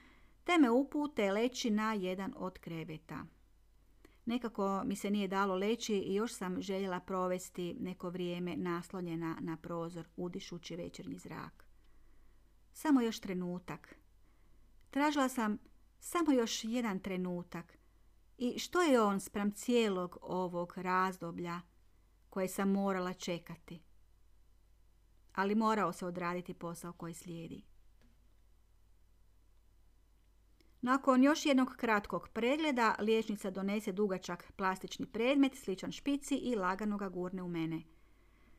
te 0.47 0.57
me 0.57 0.69
upute 0.69 1.31
leći 1.31 1.69
na 1.69 1.93
jedan 1.93 2.33
od 2.37 2.59
kreveta. 2.59 3.25
Nekako 4.25 4.83
mi 4.85 4.95
se 4.95 5.11
nije 5.11 5.27
dalo 5.27 5.55
leći 5.55 5.95
i 5.95 6.15
još 6.15 6.33
sam 6.33 6.61
željela 6.61 6.99
provesti 6.99 7.75
neko 7.79 8.09
vrijeme 8.09 8.55
naslonjena 8.55 9.37
na 9.41 9.57
prozor, 9.57 10.07
udišući 10.15 10.75
večernji 10.75 11.17
zrak. 11.17 11.65
Samo 12.73 13.01
još 13.01 13.19
trenutak. 13.19 13.95
Tražila 14.89 15.29
sam 15.29 15.57
samo 15.99 16.31
još 16.31 16.63
jedan 16.63 16.99
trenutak. 16.99 17.77
I 18.37 18.59
što 18.59 18.81
je 18.81 19.01
on 19.01 19.19
spram 19.19 19.51
cijelog 19.51 20.17
ovog 20.21 20.73
razdoblja 20.75 21.61
koje 22.29 22.47
sam 22.47 22.71
morala 22.71 23.13
čekati? 23.13 23.81
Ali 25.33 25.55
morao 25.55 25.93
se 25.93 26.05
odraditi 26.05 26.53
posao 26.53 26.93
koji 26.93 27.13
slijedi. 27.13 27.66
Nakon 30.87 31.23
još 31.23 31.45
jednog 31.45 31.75
kratkog 31.75 32.29
pregleda, 32.33 32.95
liječnica 32.99 33.49
donese 33.51 33.91
dugačak 33.91 34.53
plastični 34.55 35.05
predmet, 35.05 35.55
sličan 35.55 35.91
špici 35.91 36.35
i 36.35 36.55
lagano 36.55 36.97
ga 36.97 37.09
gurne 37.09 37.43
u 37.43 37.47
mene. 37.47 37.81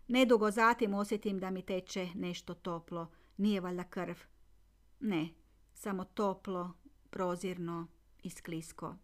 Nedugo 0.09 0.51
zatim 0.51 0.95
osjetim 0.95 1.39
da 1.39 1.51
mi 1.51 1.63
teče 1.63 2.09
nešto 2.15 2.55
toplo. 2.55 3.11
Nije 3.37 3.61
valjda 3.61 3.85
krv. 3.85 4.15
Ne, 5.01 5.29
samo 5.75 6.05
toplo, 6.05 6.73
prozirno 7.11 7.87
i 8.23 8.31
sklisko. 8.31 8.97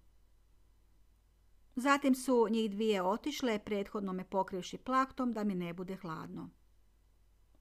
Zatim 1.77 2.15
su 2.15 2.47
njih 2.51 2.71
dvije 2.71 3.03
otišle, 3.03 3.59
prethodno 3.59 4.13
me 4.13 4.25
pokrivši 4.25 4.79
plaktom 4.79 5.33
da 5.33 5.45
mi 5.45 5.55
ne 5.55 5.73
bude 5.73 5.97
hladno. 5.97 6.51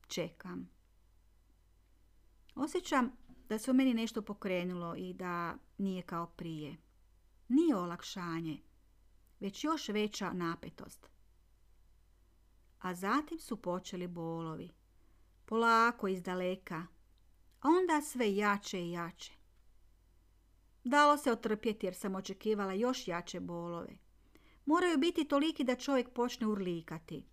Čekam. 0.08 0.70
Osjećam 2.56 3.12
da 3.54 3.60
se 3.60 3.72
u 3.72 3.74
meni 3.74 3.94
nešto 3.94 4.22
pokrenulo 4.22 4.96
i 4.96 5.14
da 5.14 5.56
nije 5.78 6.02
kao 6.02 6.28
prije. 6.28 6.78
Nije 7.48 7.76
olakšanje, 7.76 8.58
već 9.40 9.64
još 9.64 9.90
veća 9.90 10.34
napetost. 10.34 11.10
A 12.80 12.94
zatim 12.96 13.40
su 13.40 13.62
počeli 13.62 14.08
bolovi. 14.08 14.70
Polako 15.46 16.08
iz 16.08 16.24
daleka, 16.24 16.86
a 17.62 17.68
onda 17.68 18.02
sve 18.02 18.36
jače 18.36 18.82
i 18.82 18.92
jače. 18.92 19.32
Dalo 20.84 21.18
se 21.18 21.32
otrpjeti 21.32 21.86
jer 21.86 21.96
sam 21.96 22.16
očekivala 22.16 22.74
još 22.74 23.08
jače 23.08 23.40
bolove. 23.40 23.98
Moraju 24.66 24.98
biti 24.98 25.28
toliki 25.28 25.64
da 25.64 25.76
čovjek 25.76 26.10
počne 26.14 26.48
urlikati. 26.48 27.26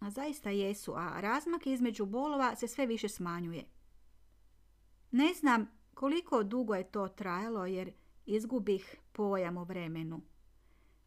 A 0.00 0.10
zaista 0.10 0.50
jesu, 0.50 0.94
a 0.96 1.20
razmak 1.20 1.66
između 1.66 2.06
bolova 2.06 2.56
se 2.56 2.68
sve 2.68 2.86
više 2.86 3.08
smanjuje. 3.08 3.77
Ne 5.10 5.34
znam 5.34 5.66
koliko 5.94 6.42
dugo 6.42 6.74
je 6.74 6.90
to 6.90 7.08
trajalo 7.08 7.66
jer 7.66 7.92
izgubih 8.26 8.96
pojam 9.12 9.56
o 9.56 9.64
vremenu. 9.64 10.20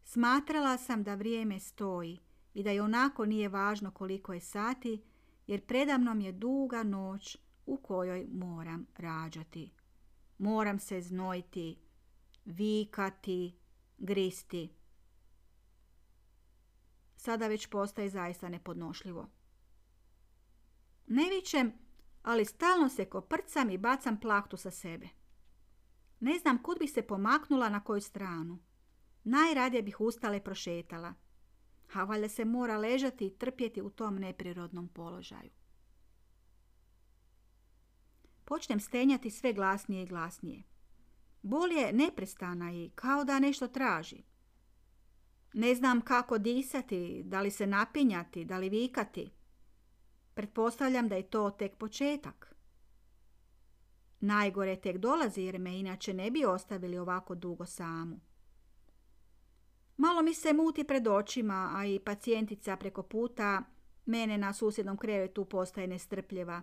Smatrala 0.04 0.78
sam 0.78 1.02
da 1.02 1.14
vrijeme 1.14 1.60
stoji 1.60 2.18
i 2.54 2.62
da 2.62 2.70
je 2.70 2.82
onako 2.82 3.24
nije 3.26 3.48
važno 3.48 3.90
koliko 3.90 4.32
je 4.32 4.40
sati 4.40 5.02
jer 5.46 5.66
predamnom 5.66 6.20
je 6.20 6.32
duga 6.32 6.82
noć 6.82 7.38
u 7.66 7.76
kojoj 7.76 8.26
moram 8.32 8.86
rađati. 8.96 9.72
Moram 10.38 10.78
se 10.78 11.00
znojiti, 11.00 11.78
vikati, 12.44 13.56
gristi. 13.98 14.72
Sada 17.16 17.48
već 17.48 17.66
postaje 17.66 18.08
zaista 18.08 18.48
nepodnošljivo. 18.48 19.28
Ne 21.06 21.28
vićem 21.30 21.72
ali 22.22 22.44
stalno 22.44 22.88
se 22.88 23.04
koprcam 23.04 23.70
i 23.70 23.78
bacam 23.78 24.20
plahtu 24.20 24.56
sa 24.56 24.70
sebe. 24.70 25.08
Ne 26.20 26.38
znam 26.38 26.62
kud 26.62 26.78
bih 26.78 26.92
se 26.92 27.02
pomaknula 27.02 27.68
na 27.68 27.84
koju 27.84 28.00
stranu. 28.00 28.58
Najradije 29.24 29.82
bih 29.82 30.00
ustala 30.00 30.36
i 30.36 30.44
prošetala. 30.44 31.14
A 31.94 32.04
valjda 32.04 32.28
se 32.28 32.44
mora 32.44 32.78
ležati 32.78 33.26
i 33.26 33.38
trpjeti 33.38 33.82
u 33.82 33.90
tom 33.90 34.16
neprirodnom 34.16 34.88
položaju. 34.88 35.50
Počnem 38.44 38.80
stenjati 38.80 39.30
sve 39.30 39.52
glasnije 39.52 40.02
i 40.02 40.06
glasnije. 40.06 40.62
Bol 41.42 41.72
je 41.72 41.92
neprestana 41.92 42.72
i 42.72 42.90
kao 42.94 43.24
da 43.24 43.38
nešto 43.38 43.68
traži. 43.68 44.22
Ne 45.52 45.74
znam 45.74 46.00
kako 46.00 46.38
disati, 46.38 47.22
da 47.24 47.40
li 47.40 47.50
se 47.50 47.66
napinjati, 47.66 48.44
da 48.44 48.58
li 48.58 48.68
vikati. 48.68 49.30
Pretpostavljam 50.34 51.08
da 51.08 51.16
je 51.16 51.22
to 51.22 51.50
tek 51.50 51.76
početak. 51.76 52.54
Najgore 54.20 54.76
tek 54.76 54.98
dolazi 54.98 55.42
jer 55.42 55.58
me 55.58 55.78
inače 55.78 56.14
ne 56.14 56.30
bi 56.30 56.44
ostavili 56.44 56.98
ovako 56.98 57.34
dugo 57.34 57.66
samu. 57.66 58.20
Malo 59.96 60.22
mi 60.22 60.34
se 60.34 60.52
muti 60.52 60.84
pred 60.84 61.08
očima, 61.08 61.72
a 61.76 61.86
i 61.86 61.98
pacijentica 61.98 62.76
preko 62.76 63.02
puta 63.02 63.62
mene 64.06 64.38
na 64.38 64.52
susjednom 64.52 64.96
krevetu 64.96 65.44
postaje 65.44 65.86
nestrpljiva. 65.86 66.62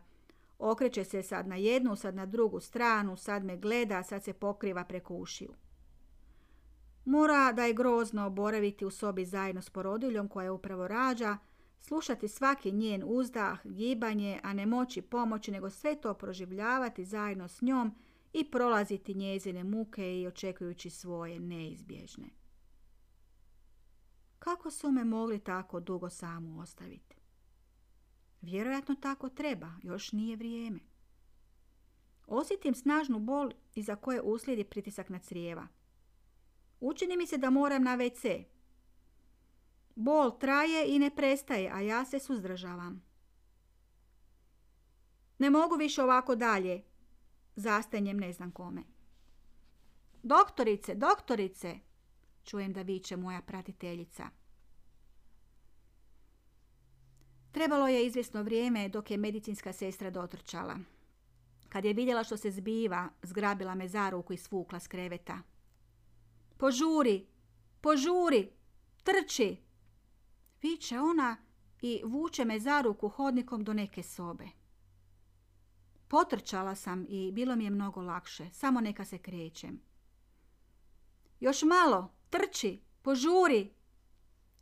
Okreće 0.60 1.04
se 1.04 1.24
sad 1.24 1.48
na 1.48 1.56
jednu, 1.56 1.96
sad 1.96 2.16
na 2.16 2.26
drugu 2.26 2.60
stranu, 2.60 3.18
sad 3.18 3.44
me 3.44 3.58
gleda, 3.58 4.04
sad 4.04 4.24
se 4.24 4.34
pokriva 4.34 4.84
preko 4.84 5.14
ušiju. 5.16 5.54
Mora 7.06 7.52
da 7.52 7.66
je 7.66 7.74
grozno 7.74 8.30
boraviti 8.30 8.86
u 8.86 8.92
sobi 8.92 9.26
zajedno 9.26 9.62
s 9.62 9.70
porodiljom 9.70 10.28
koja 10.28 10.54
upravo 10.54 10.88
rađa, 10.88 11.38
slušati 11.82 12.28
svaki 12.28 12.72
njen 12.72 13.04
uzdah, 13.06 13.66
gibanje, 13.66 14.40
a 14.44 14.54
ne 14.54 14.66
moći 14.66 15.02
pomoći, 15.02 15.52
nego 15.52 15.70
sve 15.70 16.02
to 16.02 16.14
proživljavati 16.14 17.06
zajedno 17.06 17.48
s 17.48 17.62
njom 17.62 17.96
i 18.34 18.52
prolaziti 18.52 19.14
njezine 19.14 19.64
muke 19.64 20.22
i 20.22 20.28
očekujući 20.28 20.90
svoje 20.90 21.40
neizbježne. 21.40 22.30
Kako 24.40 24.72
su 24.72 24.92
me 24.92 25.04
mogli 25.06 25.40
tako 25.40 25.80
dugo 25.80 26.10
samu 26.10 26.62
ostaviti? 26.62 27.16
Vjerojatno 28.42 28.96
tako 28.96 29.30
treba, 29.30 29.72
još 29.84 30.12
nije 30.12 30.36
vrijeme. 30.36 30.80
Osjetim 32.28 32.76
snažnu 32.76 33.20
bol 33.20 33.52
iza 33.76 33.96
koje 33.96 34.22
uslijedi 34.22 34.64
pritisak 34.64 35.10
na 35.10 35.20
crijeva. 35.20 35.68
Učini 36.80 37.18
mi 37.18 37.28
se 37.28 37.38
da 37.38 37.50
moram 37.50 37.84
na 37.84 37.98
WC, 37.98 38.44
Bol 39.96 40.40
traje 40.40 40.96
i 40.96 41.00
ne 41.00 41.16
prestaje, 41.16 41.72
a 41.74 41.82
ja 41.82 42.06
se 42.06 42.20
suzdržavam. 42.20 43.04
Ne 45.38 45.50
mogu 45.50 45.76
više 45.76 46.04
ovako 46.04 46.36
dalje. 46.36 46.84
Zastanjem 47.56 48.18
ne 48.18 48.34
znam 48.34 48.52
kome. 48.52 48.84
Doktorice, 50.24 50.96
doktorice, 50.96 51.80
čujem 52.44 52.74
da 52.74 52.82
viče 52.82 53.18
moja 53.18 53.42
pratiteljica. 53.42 54.30
Trebalo 57.52 57.88
je 57.88 58.06
izvjesno 58.06 58.44
vrijeme 58.44 58.90
dok 58.90 59.12
je 59.12 59.18
medicinska 59.18 59.74
sestra 59.74 60.10
dotrčala. 60.10 60.78
Kad 61.70 61.86
je 61.86 61.94
vidjela 61.94 62.24
što 62.24 62.38
se 62.38 62.52
zbiva, 62.52 63.10
zgrabila 63.22 63.76
me 63.76 63.88
za 63.88 64.10
ruku 64.10 64.34
i 64.34 64.38
svukla 64.38 64.80
s 64.80 64.88
kreveta. 64.88 65.40
Požuri, 66.58 67.28
požuri, 67.82 68.50
trči, 69.04 69.58
Viče 70.62 71.00
ona 71.00 71.38
i 71.82 72.02
vuče 72.06 72.46
me 72.46 72.60
za 72.60 72.82
ruku 72.82 73.10
hodnikom 73.10 73.64
do 73.64 73.74
neke 73.74 74.04
sobe. 74.04 74.48
Potrčala 76.08 76.76
sam 76.76 77.06
i 77.10 77.32
bilo 77.32 77.56
mi 77.56 77.64
je 77.64 77.70
mnogo 77.70 78.02
lakše, 78.02 78.50
samo 78.54 78.82
neka 78.82 79.06
se 79.06 79.18
krećem. 79.18 79.82
Još 81.40 81.64
malo, 81.64 82.14
trči, 82.30 82.82
požuri! 83.02 83.74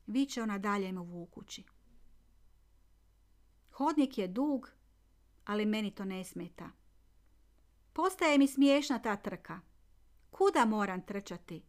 Viće 0.07 0.43
ona 0.43 0.57
dalje 0.57 0.91
mu 0.91 1.03
vukući. 1.03 1.63
Hodnik 3.71 4.17
je 4.17 4.27
dug, 4.27 4.71
ali 5.45 5.65
meni 5.65 5.91
to 5.91 6.05
ne 6.05 6.23
smeta. 6.23 6.69
Postaje 7.93 8.38
mi 8.38 8.47
smiješna 8.47 8.99
ta 8.99 9.15
trka. 9.15 9.60
Kuda 10.31 10.65
moram 10.65 11.01
trčati? 11.01 11.63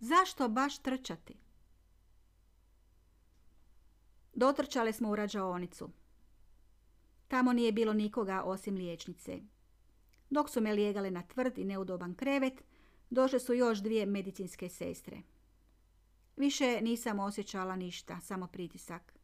Zašto 0.00 0.48
baš 0.48 0.78
trčati? 0.78 1.43
Dotrčale 4.34 4.92
smo 4.92 5.10
u 5.10 5.16
rađaonicu. 5.16 5.90
Tamo 7.28 7.52
nije 7.52 7.72
bilo 7.72 7.92
nikoga 7.92 8.42
osim 8.42 8.74
liječnice. 8.74 9.40
Dok 10.30 10.50
su 10.50 10.60
me 10.60 10.72
lijegale 10.72 11.10
na 11.10 11.22
tvrd 11.22 11.58
i 11.58 11.64
neudoban 11.64 12.14
krevet, 12.14 12.64
došle 13.10 13.40
su 13.40 13.54
još 13.54 13.78
dvije 13.78 14.06
medicinske 14.06 14.68
sestre. 14.68 15.22
Više 16.36 16.80
nisam 16.82 17.18
osjećala 17.20 17.76
ništa, 17.76 18.20
samo 18.20 18.46
pritisak. 18.46 19.14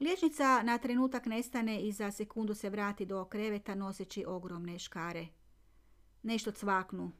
Liječnica 0.00 0.62
na 0.62 0.78
trenutak 0.78 1.26
nestane 1.26 1.80
i 1.80 1.92
za 1.92 2.10
sekundu 2.10 2.54
se 2.54 2.70
vrati 2.70 3.06
do 3.06 3.24
kreveta 3.24 3.74
noseći 3.74 4.24
ogromne 4.26 4.78
škare. 4.78 5.26
Nešto 6.22 6.52
cvaknu. 6.52 7.12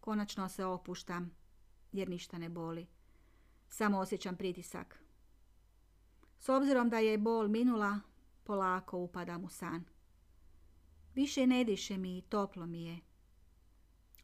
Konačno 0.00 0.48
se 0.48 0.64
opuštam, 0.64 1.30
jer 1.92 2.08
ništa 2.08 2.38
ne 2.38 2.48
boli. 2.48 2.86
Samo 3.68 3.98
osjećam 3.98 4.36
pritisak. 4.36 5.07
S 6.38 6.48
obzirom 6.48 6.88
da 6.88 6.98
je 6.98 7.18
bol 7.18 7.48
minula, 7.48 8.00
polako 8.44 8.98
upadam 8.98 9.44
u 9.44 9.48
san. 9.48 9.84
Više 11.14 11.46
ne 11.46 11.64
diše 11.64 11.96
mi 11.96 12.18
i 12.18 12.22
toplo 12.22 12.66
mi 12.66 12.84
je. 12.84 13.00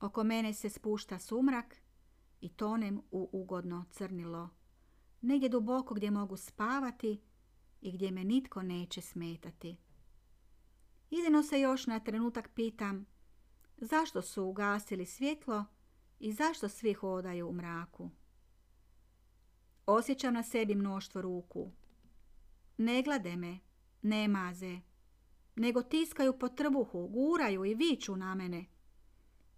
Oko 0.01 0.25
mene 0.25 0.55
se 0.55 0.71
spušta 0.71 1.19
sumrak 1.19 1.77
i 2.41 2.49
tonem 2.49 3.01
u 3.11 3.29
ugodno 3.33 3.85
crnilo. 3.91 4.51
Negdje 5.21 5.49
duboko 5.49 5.95
gdje 5.95 6.11
mogu 6.11 6.37
spavati 6.37 7.21
i 7.81 7.93
gdje 7.93 8.11
me 8.11 8.25
nitko 8.25 8.63
neće 8.63 9.01
smetati. 9.01 9.77
Jedino 11.11 11.43
se 11.43 11.61
još 11.61 11.87
na 11.87 12.01
trenutak 12.01 12.51
pitam 12.55 13.07
zašto 13.77 14.23
su 14.23 14.45
ugasili 14.45 15.07
svjetlo 15.07 15.65
i 16.21 16.33
zašto 16.33 16.69
svi 16.69 16.93
hodaju 16.93 17.49
u 17.49 17.53
mraku. 17.53 18.11
Osjećam 19.87 20.35
na 20.35 20.43
sebi 20.43 20.75
mnoštvo 20.75 21.23
ruku. 21.23 21.71
Ne 22.77 23.03
glade 23.03 23.37
me, 23.37 23.59
ne 24.03 24.29
maze, 24.29 24.81
nego 25.57 25.83
tiskaju 25.83 26.39
po 26.39 26.49
trbuhu, 26.49 27.09
guraju 27.09 27.65
i 27.65 27.75
viču 27.75 28.17
na 28.17 28.35
mene. 28.35 28.65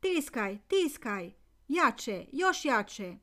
Tiskaj, 0.00 0.58
tiskaj, 0.68 1.32
jače, 1.68 2.26
još 2.32 2.64
jače. 2.64 3.16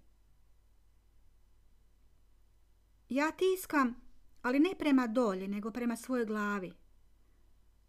Ja 3.09 3.31
tiskam, 3.31 3.95
ali 4.41 4.59
ne 4.59 4.75
prema 4.79 5.07
dolje, 5.07 5.47
nego 5.47 5.71
prema 5.71 5.95
svojoj 5.95 6.25
glavi. 6.25 6.73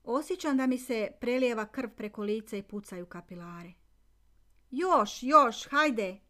Osjećam 0.04 0.56
da 0.56 0.66
mi 0.66 0.78
se 0.78 1.08
prelijeva 1.20 1.66
krv 1.66 1.88
preko 1.88 2.22
lica 2.22 2.56
i 2.56 2.62
pucaju 2.62 3.06
kapilare. 3.06 3.72
Još, 4.70 5.22
još, 5.22 5.68
hajde! 5.70 6.20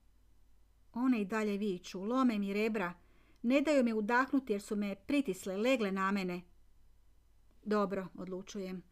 One 0.92 1.20
i 1.20 1.24
dalje 1.24 1.56
viču, 1.56 2.02
lome 2.02 2.38
mi 2.38 2.52
rebra, 2.52 2.92
ne 3.44 3.60
daju 3.60 3.84
mi 3.84 3.92
udahnuti 3.92 4.52
jer 4.52 4.62
su 4.62 4.76
me 4.76 4.96
pritisle, 5.06 5.56
legle 5.56 5.92
na 5.92 6.10
mene. 6.10 6.42
Dobro, 7.64 8.06
odlučujem. 8.14 8.82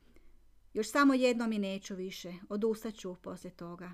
Još 0.74 0.90
samo 0.90 1.14
jednom 1.14 1.52
i 1.52 1.58
neću 1.58 1.94
više. 1.94 2.32
Odustaću 2.48 3.14
poslije 3.22 3.56
toga. 3.56 3.92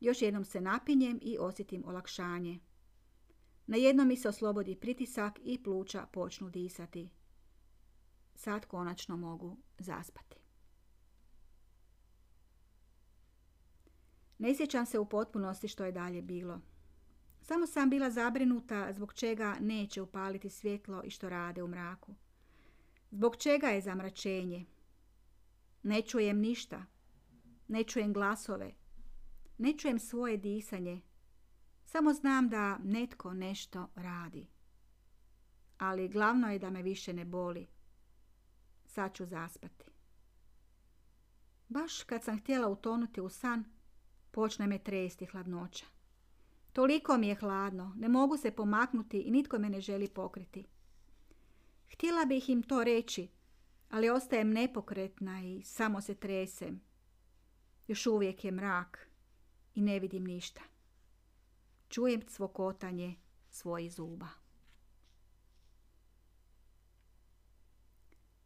Još 0.00 0.22
jednom 0.22 0.44
se 0.44 0.60
napinjem 0.60 1.18
i 1.22 1.38
osjetim 1.38 1.84
olakšanje. 1.86 2.60
Na 3.66 3.76
jednom 3.76 4.08
mi 4.08 4.16
se 4.16 4.28
oslobodi 4.28 4.76
pritisak 4.76 5.38
i 5.44 5.62
pluća 5.62 6.06
počnu 6.12 6.50
disati. 6.50 7.10
Sad 8.34 8.66
konačno 8.66 9.16
mogu 9.16 9.56
zaspati. 9.78 10.36
Ne 14.38 14.54
sjećam 14.54 14.86
se 14.86 14.98
u 14.98 15.08
potpunosti 15.08 15.68
što 15.68 15.84
je 15.84 15.92
dalje 15.92 16.22
bilo. 16.22 16.60
Samo 17.46 17.66
sam 17.66 17.90
bila 17.90 18.10
zabrinuta 18.10 18.92
zbog 18.92 19.14
čega 19.14 19.56
neće 19.60 20.02
upaliti 20.02 20.50
svjetlo 20.50 21.02
i 21.04 21.10
što 21.10 21.28
rade 21.28 21.62
u 21.62 21.68
mraku. 21.68 22.14
Zbog 23.10 23.36
čega 23.36 23.66
je 23.66 23.80
zamračenje? 23.80 24.66
Ne 25.82 26.02
čujem 26.02 26.38
ništa. 26.40 26.84
Ne 27.68 27.84
čujem 27.84 28.12
glasove. 28.12 28.72
Ne 29.58 29.72
čujem 29.72 29.98
svoje 29.98 30.36
disanje. 30.36 31.00
Samo 31.84 32.12
znam 32.12 32.48
da 32.48 32.78
netko 32.78 33.34
nešto 33.34 33.88
radi. 33.94 34.46
Ali 35.78 36.08
glavno 36.08 36.52
je 36.52 36.58
da 36.58 36.70
me 36.70 36.82
više 36.82 37.12
ne 37.12 37.24
boli. 37.24 37.66
Sad 38.86 39.14
ću 39.14 39.26
zaspati. 39.26 39.84
Baš 41.68 42.02
kad 42.02 42.24
sam 42.24 42.38
htjela 42.38 42.68
utonuti 42.68 43.20
u 43.20 43.28
san, 43.28 43.64
počne 44.30 44.66
me 44.66 44.78
tresti 44.78 45.26
hladnoća. 45.26 45.93
Toliko 46.74 47.18
mi 47.18 47.28
je 47.28 47.34
hladno, 47.34 47.92
ne 47.96 48.08
mogu 48.08 48.36
se 48.36 48.50
pomaknuti 48.50 49.20
i 49.20 49.30
nitko 49.30 49.58
me 49.58 49.70
ne 49.70 49.80
želi 49.80 50.08
pokriti. 50.08 50.66
Htjela 51.92 52.24
bih 52.24 52.48
im 52.48 52.62
to 52.62 52.84
reći, 52.84 53.28
ali 53.90 54.10
ostajem 54.10 54.50
nepokretna 54.50 55.42
i 55.44 55.62
samo 55.64 56.00
se 56.00 56.14
tresem. 56.14 56.80
Još 57.88 58.06
uvijek 58.06 58.44
je 58.44 58.52
mrak 58.52 59.10
i 59.74 59.80
ne 59.80 60.00
vidim 60.00 60.24
ništa. 60.24 60.60
Čujem 61.88 62.22
cvokotanje 62.22 63.16
svojih 63.50 63.92
zuba. 63.92 64.28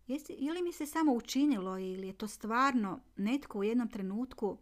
Jesi, 0.07 0.37
je 0.39 0.53
li 0.53 0.63
mi 0.63 0.73
se 0.73 0.87
samo 0.87 1.13
učinilo 1.13 1.79
ili 1.79 2.07
je 2.07 2.19
to 2.19 2.29
stvarno 2.29 3.01
netko 3.17 3.59
u 3.59 3.65
jednom 3.65 3.89
trenutku, 3.89 4.59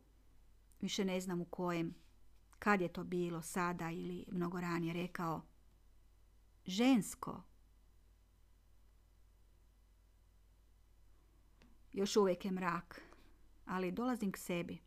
više 0.80 1.04
ne 1.04 1.20
znam 1.20 1.40
u 1.40 1.44
kojem, 1.44 1.94
kad 2.58 2.80
je 2.80 2.92
to 2.92 3.04
bilo, 3.04 3.42
sada 3.42 3.90
ili 3.90 4.24
mnogo 4.28 4.60
ranije 4.60 4.94
rekao, 4.94 5.42
žensko. 6.66 7.42
Još 11.92 12.16
uvijek 12.16 12.44
je 12.44 12.50
mrak, 12.50 13.00
ali 13.64 13.92
dolazim 13.92 14.32
k 14.32 14.36
sebi. 14.36 14.78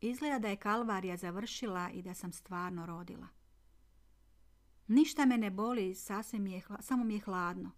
Izgleda 0.00 0.38
da 0.38 0.48
je 0.48 0.56
kalvarija 0.56 1.16
završila 1.16 1.90
i 1.90 2.02
da 2.02 2.14
sam 2.14 2.32
stvarno 2.32 2.86
rodila. 2.86 3.26
Ništa 4.86 5.26
me 5.26 5.38
ne 5.38 5.50
boli, 5.50 5.94
sasvim 5.94 6.46
je, 6.46 6.62
samo 6.80 7.04
mi 7.04 7.14
je 7.14 7.20
hladno. 7.20 7.70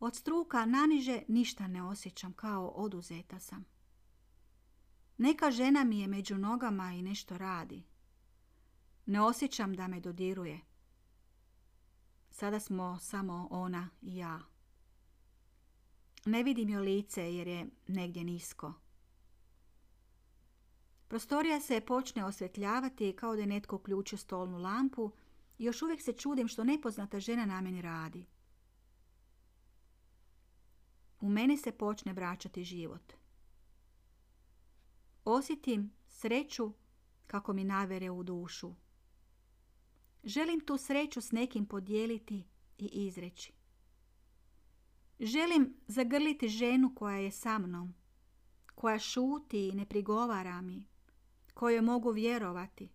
Od 0.00 0.16
struka 0.16 0.66
naniže 0.66 1.22
ništa 1.28 1.66
ne 1.68 1.82
osjećam, 1.82 2.32
kao 2.32 2.68
oduzeta 2.68 3.40
sam. 3.40 3.64
Neka 5.18 5.50
žena 5.50 5.84
mi 5.84 6.00
je 6.00 6.06
među 6.06 6.38
nogama 6.38 6.92
i 6.92 7.02
nešto 7.02 7.38
radi. 7.38 7.82
Ne 9.06 9.20
osjećam 9.20 9.74
da 9.74 9.88
me 9.88 10.00
dodiruje. 10.00 10.60
Sada 12.30 12.60
smo 12.60 12.98
samo 13.00 13.48
ona 13.50 13.88
i 14.02 14.16
ja. 14.16 14.40
Ne 16.24 16.42
vidim 16.42 16.68
joj 16.68 16.82
lice 16.82 17.34
jer 17.34 17.48
je 17.48 17.66
negdje 17.86 18.24
nisko. 18.24 18.72
Prostorija 21.08 21.60
se 21.60 21.80
počne 21.80 22.24
osvjetljavati 22.24 23.16
kao 23.16 23.34
da 23.34 23.40
je 23.40 23.46
netko 23.46 23.76
uključio 23.76 24.18
stolnu 24.18 24.58
lampu 24.58 25.12
i 25.58 25.64
još 25.64 25.82
uvijek 25.82 26.02
se 26.02 26.12
čudim 26.12 26.48
što 26.48 26.64
nepoznata 26.64 27.20
žena 27.20 27.46
na 27.46 27.60
meni 27.60 27.82
radi. 27.82 28.26
U 31.20 31.28
meni 31.28 31.56
se 31.56 31.72
počne 31.72 32.12
vraćati 32.12 32.64
život. 32.64 33.12
Osjetim 35.30 35.92
sreću 36.08 36.72
kako 37.26 37.52
mi 37.52 37.64
navere 37.64 38.10
u 38.10 38.22
dušu. 38.22 38.74
Želim 40.24 40.60
tu 40.60 40.78
sreću 40.78 41.20
s 41.20 41.32
nekim 41.32 41.66
podijeliti 41.66 42.44
i 42.78 42.86
izreći. 42.86 43.52
Želim 45.20 45.76
zagrliti 45.86 46.48
ženu 46.48 46.94
koja 46.94 47.16
je 47.16 47.30
sa 47.30 47.58
mnom, 47.58 47.94
koja 48.74 48.98
šuti 48.98 49.68
i 49.68 49.72
ne 49.72 49.86
prigovara 49.86 50.60
mi, 50.60 50.86
kojoj 51.54 51.80
mogu 51.80 52.10
vjerovati, 52.10 52.90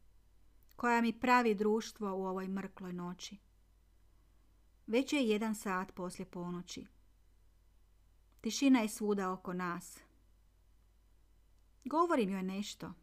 koja 0.75 1.01
mi 1.01 1.19
pravi 1.19 1.55
društvo 1.55 2.15
u 2.15 2.25
ovoj 2.25 2.47
mrkloj 2.47 2.93
noći. 2.93 3.37
Već 4.87 5.13
je 5.13 5.27
jedan 5.27 5.55
sat 5.55 5.91
poslije 5.95 6.25
ponoći. 6.25 6.85
Tišina 8.41 8.79
je 8.79 8.89
svuda 8.89 9.31
oko 9.31 9.53
nas. 9.53 10.03
Govorim 11.83 12.29
joj 12.29 12.43
nešto. 12.43 12.93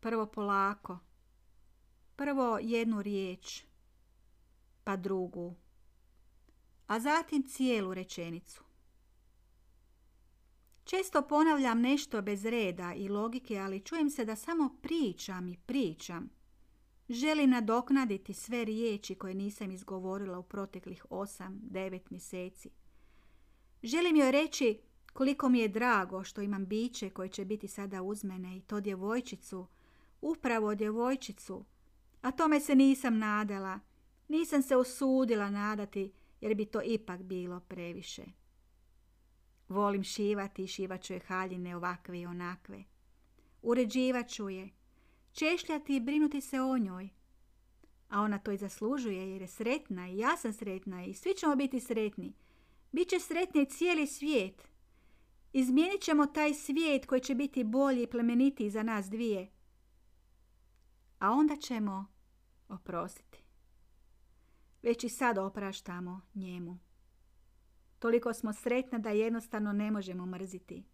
Prvo 0.00 0.26
polako. 0.26 0.98
Prvo 2.16 2.58
jednu 2.62 3.02
riječ, 3.02 3.64
pa 4.84 4.96
drugu, 4.96 5.54
a 6.86 7.00
zatim 7.00 7.48
cijelu 7.48 7.94
rečenicu. 7.94 8.62
Često 10.84 11.22
ponavljam 11.22 11.80
nešto 11.80 12.22
bez 12.22 12.44
reda 12.44 12.94
i 12.94 13.08
logike, 13.08 13.58
ali 13.58 13.80
čujem 13.80 14.10
se 14.10 14.24
da 14.24 14.36
samo 14.36 14.76
pričam 14.82 15.48
i 15.48 15.56
pričam. 15.56 16.30
Želim 17.08 17.50
nadoknaditi 17.50 18.34
sve 18.34 18.64
riječi 18.64 19.14
koje 19.14 19.34
nisam 19.34 19.70
izgovorila 19.70 20.38
u 20.38 20.42
proteklih 20.42 21.06
osam, 21.10 21.60
devet 21.62 22.10
mjeseci. 22.10 22.70
Želim 23.82 24.16
joj 24.16 24.32
reći 24.32 24.80
koliko 25.12 25.48
mi 25.48 25.58
je 25.58 25.68
drago 25.68 26.24
što 26.24 26.42
imam 26.42 26.66
biće 26.66 27.10
koje 27.10 27.28
će 27.28 27.44
biti 27.44 27.68
sada 27.68 28.02
uz 28.02 28.24
mene 28.24 28.56
i 28.56 28.60
to 28.60 28.80
djevojčicu, 28.80 29.66
upravo 30.20 30.74
djevojčicu. 30.74 31.64
A 32.22 32.30
tome 32.30 32.60
se 32.60 32.74
nisam 32.74 33.18
nadala, 33.18 33.80
nisam 34.28 34.62
se 34.62 34.76
usudila 34.76 35.50
nadati 35.50 36.12
jer 36.40 36.54
bi 36.54 36.64
to 36.64 36.80
ipak 36.84 37.22
bilo 37.22 37.60
previše. 37.60 38.24
Volim 39.68 40.04
šivati 40.04 40.64
i 40.64 40.66
šivat 40.66 41.02
ću 41.02 41.12
je 41.12 41.20
haljine 41.20 41.76
ovakve 41.76 42.20
i 42.20 42.26
onakve. 42.26 42.84
Uređivat 43.62 44.28
ću 44.28 44.48
je, 44.48 44.70
češljati 45.32 45.96
i 45.96 46.00
brinuti 46.00 46.40
se 46.40 46.60
o 46.60 46.78
njoj. 46.78 47.08
A 48.08 48.20
ona 48.20 48.38
to 48.38 48.52
i 48.52 48.56
zaslužuje 48.56 49.32
jer 49.32 49.42
je 49.42 49.48
sretna 49.48 50.08
i 50.08 50.18
ja 50.18 50.36
sam 50.36 50.52
sretna 50.52 51.04
i 51.04 51.14
svi 51.14 51.34
ćemo 51.34 51.56
biti 51.56 51.80
sretni. 51.80 52.34
Biće 52.92 53.20
sretni 53.20 53.66
cijeli 53.66 54.06
svijet. 54.06 54.71
Izmijenit 55.52 56.02
ćemo 56.02 56.26
taj 56.26 56.54
svijet 56.54 57.06
koji 57.06 57.20
će 57.20 57.34
biti 57.34 57.64
bolji 57.64 58.02
i 58.02 58.10
plemenitiji 58.10 58.70
za 58.70 58.82
nas 58.82 59.10
dvije. 59.10 59.50
A 61.18 61.30
onda 61.30 61.56
ćemo 61.56 62.06
oprostiti. 62.68 63.42
Već 64.82 65.04
i 65.04 65.08
sad 65.08 65.38
opraštamo 65.38 66.20
njemu. 66.34 66.78
Toliko 67.98 68.34
smo 68.34 68.52
sretna 68.52 68.98
da 68.98 69.10
jednostavno 69.10 69.72
ne 69.72 69.90
možemo 69.90 70.26
mrziti. 70.26 70.84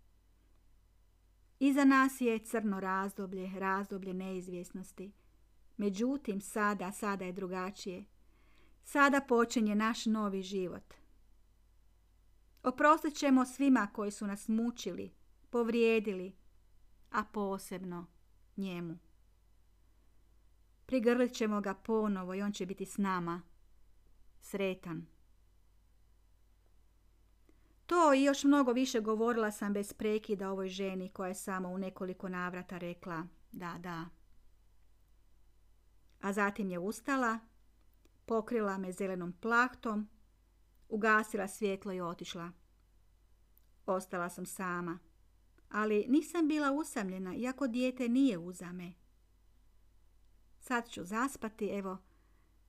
Iza 1.58 1.84
nas 1.84 2.20
je 2.20 2.38
crno 2.38 2.80
razdoblje, 2.80 3.50
razdoblje 3.58 4.14
neizvjesnosti. 4.14 5.12
Međutim, 5.76 6.40
sada, 6.40 6.92
sada 6.92 7.24
je 7.24 7.32
drugačije. 7.32 8.04
Sada 8.84 9.20
počinje 9.28 9.74
naš 9.74 10.06
novi 10.06 10.42
život. 10.42 10.94
Oprostit 12.62 13.14
ćemo 13.14 13.44
svima 13.44 13.88
koji 13.92 14.10
su 14.10 14.26
nas 14.26 14.48
mučili, 14.48 15.14
povrijedili, 15.50 16.36
a 17.10 17.24
posebno 17.24 18.06
njemu. 18.56 18.98
Prigrlit 20.86 21.32
ćemo 21.32 21.60
ga 21.60 21.74
ponovo 21.74 22.34
i 22.34 22.42
on 22.42 22.52
će 22.52 22.66
biti 22.66 22.86
s 22.86 22.96
nama. 22.96 23.42
Sretan. 24.40 25.06
To 27.86 28.14
i 28.14 28.24
još 28.24 28.44
mnogo 28.44 28.72
više 28.72 29.00
govorila 29.00 29.50
sam 29.50 29.72
bez 29.72 29.92
prekida 29.92 30.50
ovoj 30.50 30.68
ženi 30.68 31.08
koja 31.08 31.28
je 31.28 31.34
samo 31.34 31.68
u 31.68 31.78
nekoliko 31.78 32.28
navrata 32.28 32.78
rekla 32.78 33.26
da, 33.52 33.74
da. 33.78 34.04
A 36.20 36.32
zatim 36.32 36.70
je 36.70 36.78
ustala, 36.78 37.38
pokrila 38.26 38.78
me 38.78 38.92
zelenom 38.92 39.32
plahtom, 39.32 40.08
ugasila 40.88 41.48
svjetlo 41.48 41.92
i 41.92 42.00
otišla. 42.00 42.52
Ostala 43.86 44.28
sam 44.28 44.46
sama, 44.46 44.98
ali 45.68 46.06
nisam 46.08 46.48
bila 46.48 46.72
usamljena, 46.72 47.34
iako 47.34 47.66
dijete 47.66 48.08
nije 48.08 48.38
uza 48.38 48.72
me. 48.72 48.92
Sad 50.60 50.88
ću 50.90 51.04
zaspati, 51.04 51.66
evo, 51.66 51.98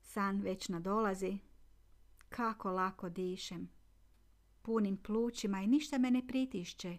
san 0.02 0.42
već 0.42 0.70
nadolazi. 0.70 1.38
Kako 2.30 2.72
lako 2.72 3.10
dišem 3.10 3.80
punim 4.70 4.98
plućima 4.98 5.62
i 5.62 5.68
ništa 5.68 5.98
me 5.98 6.12
ne 6.12 6.28
pritišće. 6.28 6.98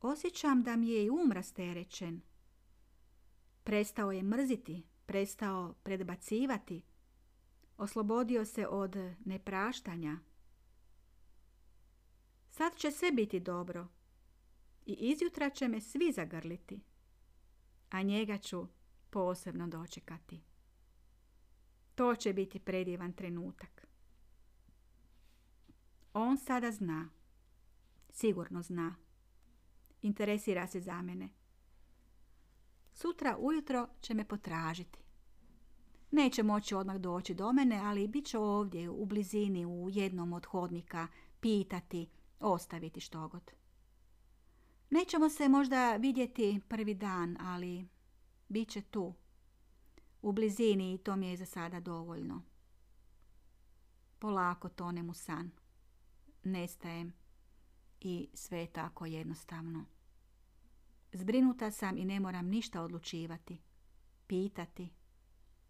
Osjećam 0.00 0.62
da 0.62 0.76
mi 0.76 0.88
je 0.88 1.04
i 1.04 1.10
um 1.10 1.32
rasterećen. 1.32 2.20
Prestao 3.64 4.12
je 4.12 4.22
mrziti, 4.22 4.82
prestao 5.06 5.74
predbacivati. 5.82 6.82
Oslobodio 7.76 8.44
se 8.44 8.66
od 8.66 8.96
nepraštanja. 9.24 10.18
Sad 12.50 12.76
će 12.76 12.90
sve 12.90 13.12
biti 13.12 13.40
dobro 13.40 13.88
i 14.86 14.92
izjutra 14.92 15.50
će 15.50 15.68
me 15.68 15.80
svi 15.80 16.12
zagrliti, 16.12 16.80
a 17.90 18.02
njega 18.02 18.38
ću 18.38 18.66
posebno 19.10 19.68
dočekati. 19.68 20.40
To 21.94 22.14
će 22.14 22.32
biti 22.32 22.58
predivan 22.58 23.12
trenutak. 23.12 23.86
On 26.12 26.38
sada 26.38 26.72
zna. 26.72 27.08
Sigurno 28.10 28.62
zna. 28.62 28.94
Interesira 30.02 30.66
se 30.66 30.80
za 30.80 31.02
mene. 31.02 31.28
Sutra 32.92 33.36
ujutro 33.38 33.88
će 34.00 34.14
me 34.14 34.28
potražiti. 34.28 35.03
Neće 36.10 36.42
moći 36.42 36.74
odmah 36.74 36.96
doći 36.96 37.34
do 37.34 37.52
mene, 37.52 37.80
ali 37.84 38.08
bit 38.08 38.26
će 38.26 38.38
ovdje 38.38 38.90
u 38.90 39.06
blizini 39.06 39.66
u 39.66 39.88
jednom 39.90 40.32
od 40.32 40.46
hodnika 40.46 41.06
pitati, 41.40 42.08
ostaviti 42.40 43.00
što 43.00 43.28
god. 43.28 43.50
Nećemo 44.90 45.28
se 45.28 45.48
možda 45.48 45.96
vidjeti 45.96 46.60
prvi 46.68 46.94
dan, 46.94 47.36
ali 47.40 47.88
bit 48.48 48.68
će 48.68 48.82
tu. 48.82 49.14
U 50.22 50.32
blizini 50.32 50.94
i 50.94 50.98
to 50.98 51.16
mi 51.16 51.28
je 51.28 51.36
za 51.36 51.46
sada 51.46 51.80
dovoljno. 51.80 52.42
Polako 54.18 54.68
tonem 54.68 55.10
u 55.10 55.14
san 55.14 55.50
nestajem 56.44 57.12
i 58.00 58.28
sve 58.34 58.58
je 58.58 58.66
tako 58.66 59.06
jednostavno. 59.06 59.84
Zbrinuta 61.12 61.70
sam 61.70 61.98
i 61.98 62.04
ne 62.04 62.20
moram 62.20 62.46
ništa 62.46 62.82
odlučivati, 62.82 63.60
pitati, 64.26 64.90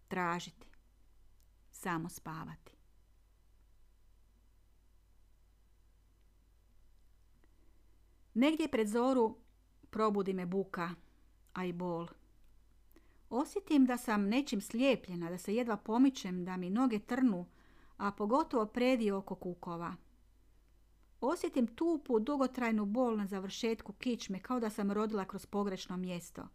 tražiti, 0.07 0.67
samo 1.71 2.09
spavati. 2.09 2.75
Negdje 8.33 8.67
pred 8.67 8.87
zoru 8.87 9.37
probudi 9.89 10.33
me 10.33 10.45
buka, 10.45 10.89
a 11.53 11.65
i 11.65 11.73
bol. 11.73 12.07
Osjetim 13.29 13.85
da 13.85 13.97
sam 13.97 14.27
nečim 14.27 14.61
slijepljena, 14.61 15.29
da 15.29 15.37
se 15.37 15.55
jedva 15.55 15.77
pomičem, 15.77 16.45
da 16.45 16.57
mi 16.57 16.69
noge 16.69 16.99
trnu, 16.99 17.45
a 17.97 18.11
pogotovo 18.11 18.65
predi 18.65 19.11
oko 19.11 19.35
kukova. 19.35 19.95
Osjetim 21.21 21.67
tupu, 21.67 22.19
dugotrajnu 22.19 22.85
bol 22.85 23.17
na 23.17 23.27
završetku 23.27 23.93
kičme, 23.93 24.39
kao 24.39 24.59
da 24.59 24.69
sam 24.69 24.91
rodila 24.91 25.25
kroz 25.25 25.45
pogrešno 25.45 25.97
mjesto. 25.97 26.47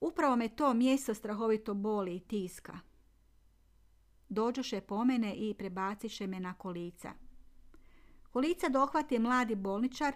Upravo 0.00 0.36
me 0.36 0.48
to 0.48 0.74
mjesto 0.74 1.14
strahovito 1.14 1.74
boli 1.74 2.16
i 2.16 2.20
tiska. 2.20 2.78
Dođoše 4.28 4.80
po 4.80 5.04
mene 5.04 5.34
i 5.34 5.54
prebaciše 5.54 6.26
me 6.26 6.40
na 6.40 6.54
kolica. 6.54 7.12
Kolica 8.30 8.68
dohvati 8.68 9.18
mladi 9.18 9.54
bolničar 9.54 10.14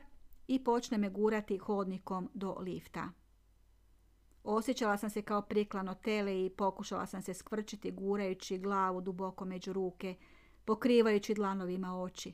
i 0.48 0.64
počne 0.64 0.98
me 0.98 1.10
gurati 1.10 1.58
hodnikom 1.58 2.30
do 2.34 2.56
lifta. 2.60 3.10
Osjećala 4.44 4.96
sam 4.96 5.10
se 5.10 5.22
kao 5.22 5.42
priklano 5.42 5.94
tele 5.94 6.46
i 6.46 6.50
pokušala 6.50 7.06
sam 7.06 7.22
se 7.22 7.34
skvrčiti 7.34 7.90
gurajući 7.90 8.58
glavu 8.58 9.00
duboko 9.00 9.44
među 9.44 9.72
ruke, 9.72 10.16
pokrivajući 10.64 11.34
dlanovima 11.34 12.02
oči. 12.02 12.32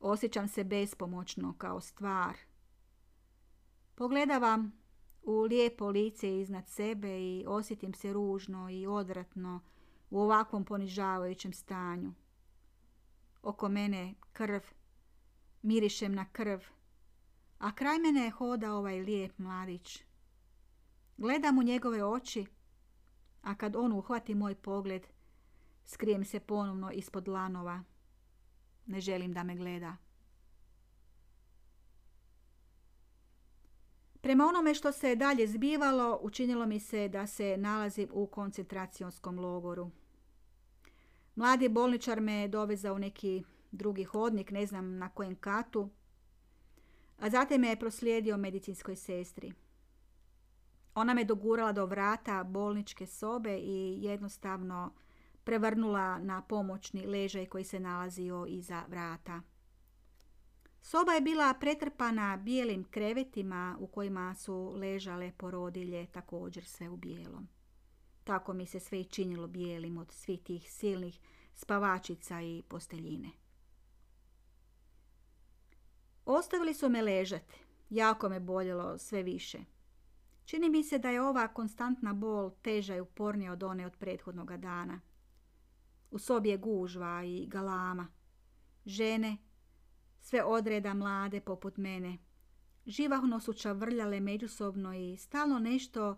Osjećam 0.00 0.48
se 0.48 0.64
bespomoćno 0.64 1.54
kao 1.58 1.80
stvar. 1.80 2.36
Pogledavam 3.94 4.85
u 5.26 5.40
lijepo 5.40 5.90
lice 5.90 6.40
iznad 6.40 6.68
sebe 6.68 7.20
i 7.20 7.44
osjetim 7.46 7.94
se 7.94 8.12
ružno 8.12 8.70
i 8.70 8.86
odvratno 8.86 9.60
u 10.10 10.20
ovakvom 10.20 10.64
ponižavajućem 10.64 11.52
stanju. 11.52 12.12
Oko 13.42 13.68
mene 13.68 14.14
krv, 14.32 14.60
mirišem 15.62 16.14
na 16.14 16.24
krv, 16.32 16.58
a 17.58 17.74
kraj 17.74 17.98
mene 17.98 18.30
hoda 18.30 18.74
ovaj 18.74 19.00
lijep 19.00 19.38
mladić. 19.38 20.04
Gledam 21.16 21.58
u 21.58 21.62
njegove 21.62 22.04
oči, 22.04 22.46
a 23.42 23.54
kad 23.54 23.76
on 23.76 23.92
uhvati 23.92 24.34
moj 24.34 24.54
pogled, 24.54 25.06
skrijem 25.84 26.24
se 26.24 26.40
ponovno 26.40 26.90
ispod 26.90 27.28
lanova. 27.28 27.82
Ne 28.86 29.00
želim 29.00 29.32
da 29.32 29.42
me 29.42 29.56
gleda. 29.56 29.96
Prema 34.26 34.46
onome 34.46 34.74
što 34.74 34.92
se 34.92 35.08
je 35.08 35.16
dalje 35.16 35.46
zbivalo, 35.46 36.18
učinilo 36.22 36.66
mi 36.66 36.80
se 36.80 37.08
da 37.08 37.26
se 37.26 37.56
nalazim 37.56 38.08
u 38.12 38.26
koncentracijonskom 38.26 39.38
logoru. 39.38 39.90
Mladi 41.34 41.68
bolničar 41.68 42.20
me 42.20 42.48
dovezao 42.48 42.94
u 42.94 42.98
neki 42.98 43.44
drugi 43.70 44.04
hodnik, 44.04 44.50
ne 44.50 44.66
znam 44.66 44.98
na 44.98 45.08
kojem 45.08 45.36
katu, 45.36 45.90
a 47.18 47.30
zatim 47.30 47.60
me 47.60 47.68
je 47.68 47.78
proslijedio 47.78 48.36
medicinskoj 48.36 48.96
sestri. 48.96 49.52
Ona 50.94 51.14
me 51.14 51.24
dogurala 51.24 51.72
do 51.72 51.86
vrata 51.86 52.44
bolničke 52.44 53.06
sobe 53.06 53.58
i 53.58 53.98
jednostavno 54.02 54.92
prevrnula 55.44 56.18
na 56.18 56.42
pomoćni 56.42 57.06
ležaj 57.06 57.46
koji 57.46 57.64
se 57.64 57.80
nalazio 57.80 58.46
iza 58.48 58.82
vrata. 58.88 59.42
Soba 60.86 61.12
je 61.12 61.20
bila 61.20 61.54
pretrpana 61.54 62.36
bijelim 62.36 62.84
krevetima 62.84 63.76
u 63.80 63.86
kojima 63.86 64.34
su 64.34 64.72
ležale 64.76 65.32
porodilje 65.36 66.06
također 66.06 66.64
sve 66.64 66.88
u 66.88 66.96
bijelom. 66.96 67.48
Tako 68.24 68.52
mi 68.52 68.66
se 68.66 68.80
sve 68.80 69.00
i 69.00 69.04
činilo 69.04 69.46
bijelim 69.46 69.98
od 69.98 70.12
svih 70.12 70.42
tih 70.42 70.72
silnih 70.72 71.20
spavačica 71.54 72.40
i 72.40 72.62
posteljine. 72.68 73.30
Ostavili 76.24 76.74
su 76.74 76.88
me 76.88 77.02
ležati. 77.02 77.54
Jako 77.90 78.28
me 78.28 78.40
boljelo 78.40 78.98
sve 78.98 79.22
više. 79.22 79.58
Čini 80.44 80.70
mi 80.70 80.84
se 80.84 80.98
da 80.98 81.10
je 81.10 81.22
ova 81.22 81.48
konstantna 81.48 82.12
bol 82.12 82.50
teža 82.62 82.96
i 82.96 83.00
upornija 83.00 83.52
od 83.52 83.62
one 83.62 83.86
od 83.86 83.96
prethodnog 83.96 84.56
dana. 84.56 85.00
U 86.10 86.18
sobi 86.18 86.48
je 86.48 86.56
gužva 86.56 87.24
i 87.24 87.46
galama. 87.46 88.08
Žene, 88.84 89.36
sve 90.26 90.44
odreda 90.44 90.94
mlade 90.94 91.40
poput 91.40 91.76
mene. 91.76 92.18
Živahno 92.86 93.40
su 93.40 93.52
čavrljale 93.52 94.20
međusobno 94.20 94.94
i 94.94 95.16
stalno 95.16 95.58
nešto 95.58 96.16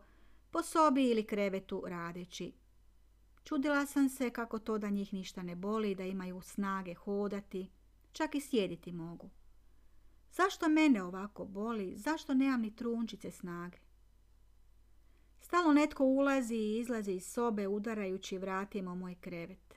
po 0.50 0.62
sobi 0.62 1.10
ili 1.10 1.26
krevetu 1.26 1.82
radeći. 1.86 2.52
Čudila 3.44 3.86
sam 3.86 4.08
se 4.08 4.30
kako 4.30 4.58
to 4.58 4.78
da 4.78 4.90
njih 4.90 5.12
ništa 5.14 5.42
ne 5.42 5.56
boli, 5.56 5.94
da 5.94 6.04
imaju 6.04 6.40
snage 6.40 6.94
hodati, 6.94 7.70
čak 8.12 8.34
i 8.34 8.40
sjediti 8.40 8.92
mogu. 8.92 9.30
Zašto 10.32 10.68
mene 10.68 11.02
ovako 11.02 11.44
boli? 11.44 11.96
Zašto 11.96 12.34
nemam 12.34 12.60
ni 12.60 12.76
trunčice 12.76 13.30
snage? 13.30 13.78
Stalno 15.40 15.72
netko 15.72 16.04
ulazi 16.04 16.54
i 16.54 16.78
izlazi 16.78 17.12
iz 17.12 17.26
sobe 17.26 17.68
udarajući 17.68 18.38
vratima 18.38 18.94
moj 18.94 19.14
krevet. 19.14 19.67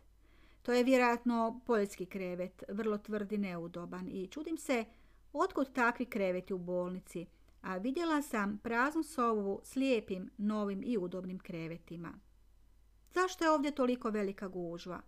To 0.61 0.73
je 0.73 0.83
vjerojatno 0.83 1.61
poljski 1.65 2.05
krevet, 2.05 2.63
vrlo 2.69 2.97
tvrd 2.97 3.31
i 3.31 3.37
neudoban 3.37 4.07
i 4.11 4.27
čudim 4.27 4.57
se 4.57 4.85
otkud 5.33 5.73
takvi 5.73 6.05
kreveti 6.05 6.53
u 6.53 6.57
bolnici, 6.57 7.25
a 7.61 7.77
vidjela 7.77 8.21
sam 8.21 8.57
praznu 8.63 9.03
sovu 9.03 9.61
s 9.63 9.75
lijepim, 9.75 10.29
novim 10.37 10.83
i 10.85 10.97
udobnim 10.97 11.39
krevetima. 11.39 12.13
Zašto 13.13 13.43
je 13.43 13.51
ovdje 13.51 13.71
toliko 13.71 14.09
velika 14.09 14.47
gužva? 14.47 15.01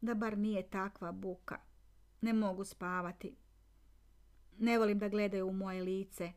Da 0.00 0.14
bar 0.14 0.38
nije 0.38 0.70
takva 0.70 1.12
buka. 1.12 1.58
Ne 2.20 2.32
mogu 2.32 2.64
spavati. 2.64 3.36
Ne 4.58 4.78
volim 4.78 4.98
da 4.98 5.08
gledaju 5.08 5.48
u 5.48 5.52
moje 5.52 5.82
lice. 5.82 6.32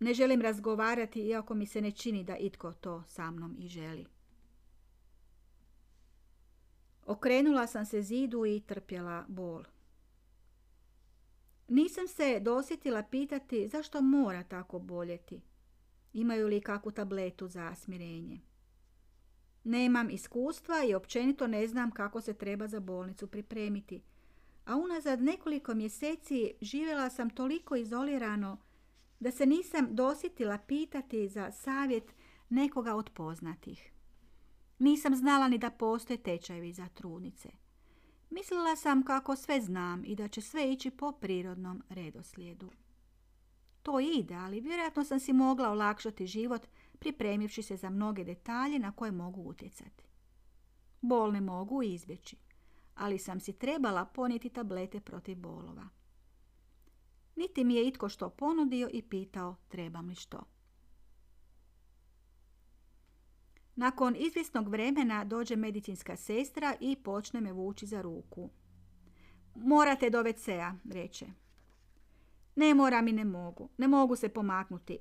Ne 0.00 0.14
želim 0.14 0.40
razgovarati 0.40 1.20
iako 1.20 1.54
mi 1.54 1.66
se 1.66 1.80
ne 1.80 1.90
čini 1.90 2.24
da 2.24 2.36
itko 2.36 2.72
to 2.72 3.02
sa 3.06 3.30
mnom 3.30 3.56
i 3.58 3.68
želi. 3.68 4.06
Okrenula 7.06 7.66
sam 7.66 7.86
se 7.86 8.02
zidu 8.02 8.46
i 8.46 8.60
trpjela 8.60 9.24
bol. 9.28 9.64
Nisam 11.68 12.08
se 12.08 12.40
dosjetila 12.40 13.02
pitati 13.02 13.68
zašto 13.68 14.02
mora 14.02 14.42
tako 14.42 14.78
boljeti. 14.78 15.40
Imaju 16.12 16.48
li 16.48 16.60
kakvu 16.60 16.92
tabletu 16.92 17.48
za 17.48 17.74
smirenje. 17.74 18.40
Nemam 19.64 20.10
iskustva 20.10 20.84
i 20.84 20.94
općenito 20.94 21.46
ne 21.46 21.66
znam 21.66 21.90
kako 21.90 22.20
se 22.20 22.34
treba 22.34 22.66
za 22.66 22.80
bolnicu 22.80 23.26
pripremiti. 23.26 24.02
A 24.64 24.76
unazad 24.76 25.22
nekoliko 25.22 25.74
mjeseci 25.74 26.52
živjela 26.60 27.10
sam 27.10 27.30
toliko 27.30 27.76
izolirano 27.76 28.58
da 29.20 29.30
se 29.30 29.46
nisam 29.46 29.88
dosjetila 29.90 30.58
pitati 30.58 31.28
za 31.28 31.52
savjet 31.52 32.14
nekoga 32.48 32.94
od 32.94 33.10
poznatih. 33.14 33.92
Nisam 34.80 35.16
znala 35.16 35.48
ni 35.48 35.58
da 35.58 35.70
postoje 35.70 36.22
tečajevi 36.22 36.72
za 36.72 36.88
trudnice. 36.88 37.50
Mislila 38.30 38.76
sam 38.76 39.04
kako 39.04 39.36
sve 39.36 39.60
znam 39.60 40.04
i 40.04 40.16
da 40.16 40.28
će 40.28 40.40
sve 40.40 40.72
ići 40.72 40.90
po 40.90 41.12
prirodnom 41.12 41.82
redoslijedu. 41.88 42.70
To 43.82 44.00
ide, 44.00 44.34
ali 44.34 44.60
vjerojatno 44.60 45.04
sam 45.04 45.20
si 45.20 45.32
mogla 45.32 45.70
olakšati 45.70 46.26
život 46.26 46.66
pripremivši 46.98 47.62
se 47.62 47.76
za 47.76 47.90
mnoge 47.90 48.24
detalje 48.24 48.78
na 48.78 48.92
koje 48.92 49.12
mogu 49.12 49.40
utjecati. 49.40 50.04
Bol 51.00 51.32
ne 51.32 51.40
mogu 51.40 51.82
izbjeći, 51.82 52.36
ali 52.94 53.18
sam 53.18 53.40
si 53.40 53.52
trebala 53.52 54.04
ponijeti 54.04 54.48
tablete 54.48 55.00
protiv 55.00 55.36
bolova. 55.36 55.88
Niti 57.36 57.64
mi 57.64 57.74
je 57.74 57.88
itko 57.88 58.08
što 58.08 58.30
ponudio 58.30 58.88
i 58.92 59.02
pitao 59.02 59.56
trebam 59.68 60.08
li 60.08 60.14
što. 60.14 60.59
Nakon 63.76 64.16
izvjesnog 64.18 64.68
vremena 64.68 65.24
dođe 65.24 65.56
medicinska 65.56 66.16
sestra 66.16 66.76
i 66.80 66.96
počne 66.96 67.40
me 67.40 67.52
vući 67.52 67.86
za 67.86 68.02
ruku. 68.02 68.50
Morate 69.54 70.10
do 70.10 70.22
WC-a, 70.22 70.74
reče. 70.92 71.26
Ne 72.56 72.74
moram 72.74 73.08
i 73.08 73.12
ne 73.12 73.24
mogu. 73.24 73.68
Ne 73.78 73.88
mogu 73.88 74.16
se 74.16 74.28
pomaknuti. 74.28 74.98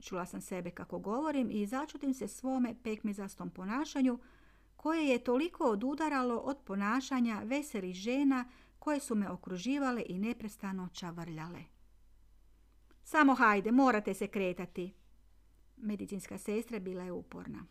Čula 0.00 0.26
sam 0.26 0.40
sebe 0.40 0.70
kako 0.70 0.98
govorim 0.98 1.50
i 1.50 1.66
začutim 1.66 2.14
se 2.14 2.28
svome 2.28 2.74
pekmezastom 2.82 3.50
ponašanju 3.50 4.18
koje 4.76 5.06
je 5.08 5.24
toliko 5.24 5.64
odudaralo 5.64 6.36
od 6.36 6.58
ponašanja 6.64 7.40
veselih 7.44 7.94
žena 7.94 8.44
koje 8.78 9.00
su 9.00 9.14
me 9.14 9.30
okruživale 9.30 10.02
i 10.08 10.18
neprestano 10.18 10.88
čavrljale. 10.92 11.64
Samo 13.04 13.34
hajde, 13.34 13.72
morate 13.72 14.14
se 14.14 14.26
kretati. 14.26 14.94
Medicinska 15.82 16.38
sestra 16.38 16.78
bila 16.78 17.02
je 17.02 17.12
uporna. 17.12 17.66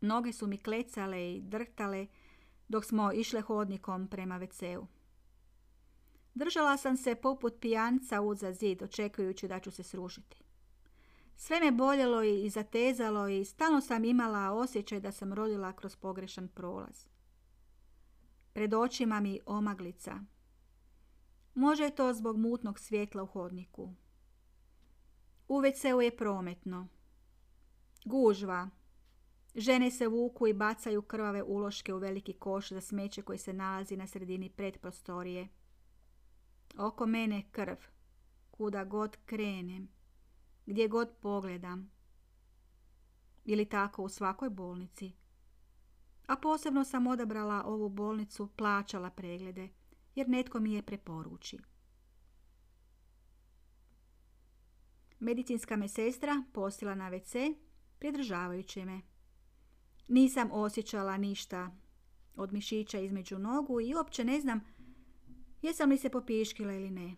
Noge 0.00 0.32
su 0.32 0.46
mi 0.46 0.58
klecale 0.58 1.34
i 1.34 1.40
drhtale 1.40 2.06
dok 2.68 2.84
smo 2.84 3.12
išle 3.12 3.40
hodnikom 3.40 4.08
prema 4.08 4.38
WC-u. 4.40 4.86
Držala 6.34 6.76
sam 6.76 6.96
se 6.96 7.14
poput 7.14 7.54
pijanca 7.60 8.20
uza 8.20 8.52
zid, 8.52 8.82
očekujući 8.82 9.48
da 9.48 9.60
ću 9.60 9.70
se 9.70 9.82
srušiti. 9.82 10.44
Sve 11.36 11.60
me 11.60 11.72
boljelo 11.72 12.22
i 12.22 12.50
zatezalo 12.50 13.28
i 13.28 13.44
stalno 13.44 13.80
sam 13.80 14.04
imala 14.04 14.52
osjećaj 14.52 15.00
da 15.00 15.12
sam 15.12 15.32
rodila 15.32 15.72
kroz 15.72 15.96
pogrešan 15.96 16.48
prolaz. 16.48 17.06
Pred 18.52 18.74
očima 18.74 19.20
mi 19.20 19.40
omaglica. 19.46 20.20
Može 21.54 21.90
to 21.90 22.12
zbog 22.12 22.36
mutnog 22.36 22.78
svjetla 22.78 23.22
u 23.22 23.26
hodniku. 23.26 23.94
U 25.54 25.60
WC-u 25.60 26.00
je 26.00 26.16
prometno. 26.16 26.88
Gužva. 28.04 28.70
Žene 29.54 29.90
se 29.90 30.08
vuku 30.08 30.46
i 30.46 30.52
bacaju 30.52 31.02
krvave 31.02 31.42
uloške 31.42 31.94
u 31.94 31.98
veliki 31.98 32.32
koš 32.32 32.68
za 32.68 32.80
smeće 32.80 33.22
koji 33.22 33.38
se 33.38 33.52
nalazi 33.52 33.96
na 33.96 34.06
sredini 34.06 34.50
predprostorije. 34.50 35.48
Oko 36.78 37.06
mene 37.06 37.42
krv. 37.50 37.76
Kuda 38.50 38.84
god 38.84 39.16
krenem. 39.24 39.88
Gdje 40.66 40.88
god 40.88 41.10
pogledam. 41.20 41.90
Ili 43.44 43.64
tako 43.64 44.02
u 44.02 44.08
svakoj 44.08 44.50
bolnici. 44.50 45.12
A 46.26 46.36
posebno 46.36 46.84
sam 46.84 47.06
odabrala 47.06 47.62
ovu 47.66 47.88
bolnicu, 47.88 48.48
plaćala 48.56 49.10
preglede, 49.10 49.68
jer 50.14 50.28
netko 50.28 50.60
mi 50.60 50.72
je 50.72 50.82
preporuči. 50.82 51.58
Medicinska 55.20 55.76
me 55.76 55.88
sestra 55.88 56.42
postila 56.52 56.94
na 56.94 57.10
WC, 57.10 57.54
pridržavajući 57.98 58.84
me. 58.84 59.00
Nisam 60.08 60.48
osjećala 60.52 61.16
ništa 61.16 61.70
od 62.36 62.52
mišića 62.52 62.98
između 62.98 63.38
nogu 63.38 63.80
i 63.80 63.94
uopće 63.94 64.24
ne 64.24 64.40
znam 64.40 64.60
jesam 65.62 65.90
li 65.90 65.98
se 65.98 66.08
popiškila 66.08 66.72
ili 66.72 66.90
ne. 66.90 67.16